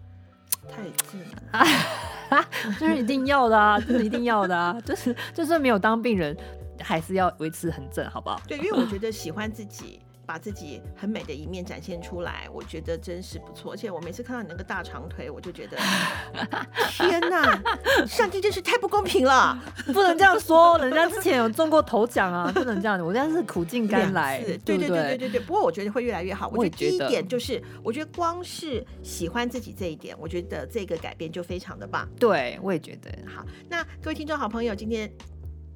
[0.68, 1.20] 太正
[1.52, 2.44] 了，
[2.78, 6.36] 这是一定要的啊，这是一定要的啊， 就是就是没有当病人，
[6.80, 8.40] 还是要维持很正，好不好？
[8.46, 10.00] 对，因为我觉得喜欢自己。
[10.26, 13.72] 把自己很美的一面展现出来，我觉得真是不错。
[13.72, 15.76] 而且我每次看到你那个大长腿，我就觉得
[16.90, 17.60] 天哪，
[18.06, 19.58] 上帝真是太不公平了！
[19.92, 23.02] 不能这样说，人家之前有中过头奖啊， 不能这样子。
[23.02, 25.40] 我现在是苦尽甘来，对对对对对对。
[25.40, 26.48] 不过我觉得会越来越好。
[26.48, 32.08] 我觉得第一点就是，我觉得光是喜欢自己这一点，我觉得这个改变就非常的棒。
[32.18, 33.44] 对，我也觉得好。
[33.68, 35.10] 那各位听众好朋友，今天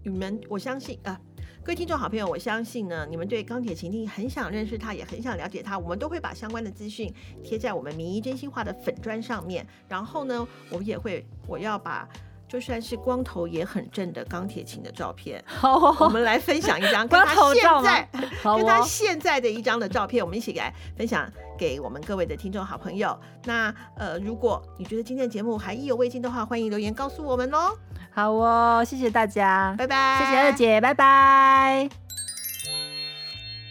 [0.02, 1.18] 你们我相信啊。
[1.68, 5.78] 各位听众好朋友，我相信呢，你们对钢铁琴定很想认识他，也很想了解他。
[5.78, 7.12] 我们都会把相关的资讯
[7.44, 9.66] 贴在我们名医真心话的粉砖上面。
[9.86, 12.08] 然后呢，我们也会，我要把
[12.48, 18.08] 就算是光头也很正的钢铁琴的照片， 好，我们来分享一张 跟他现在
[18.42, 23.14] 跟他现在的一张的照片，我们一起来分享给我们各位的听众好朋友。
[23.44, 27.76] 那呃，如果你觉得今天的节目还意犹未尽的话，欢迎留言告诉我们哦。
[28.18, 30.18] 好哦，谢谢大家，拜拜。
[30.18, 31.88] 谢谢二姐，拜拜。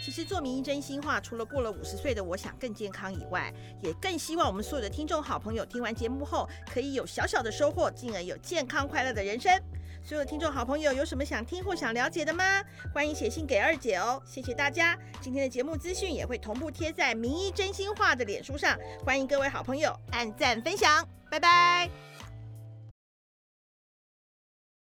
[0.01, 9.51] 其实做名医真心话，除了过了五十岁的我想更健康以外，也更希望我们所有的听众好朋友听完节目后，可以有小小的收获，进而有健康快乐的人生。
[10.01, 12.63] 所有的听众好朋友有什么想听或想了解的吗？
[12.93, 14.21] 欢迎写信给二姐哦。
[14.25, 22.06] 谢谢大家，今天的节目资讯也会同步贴在名医真心话的脸书上，欢迎各位好朋友按赞分享，拜拜。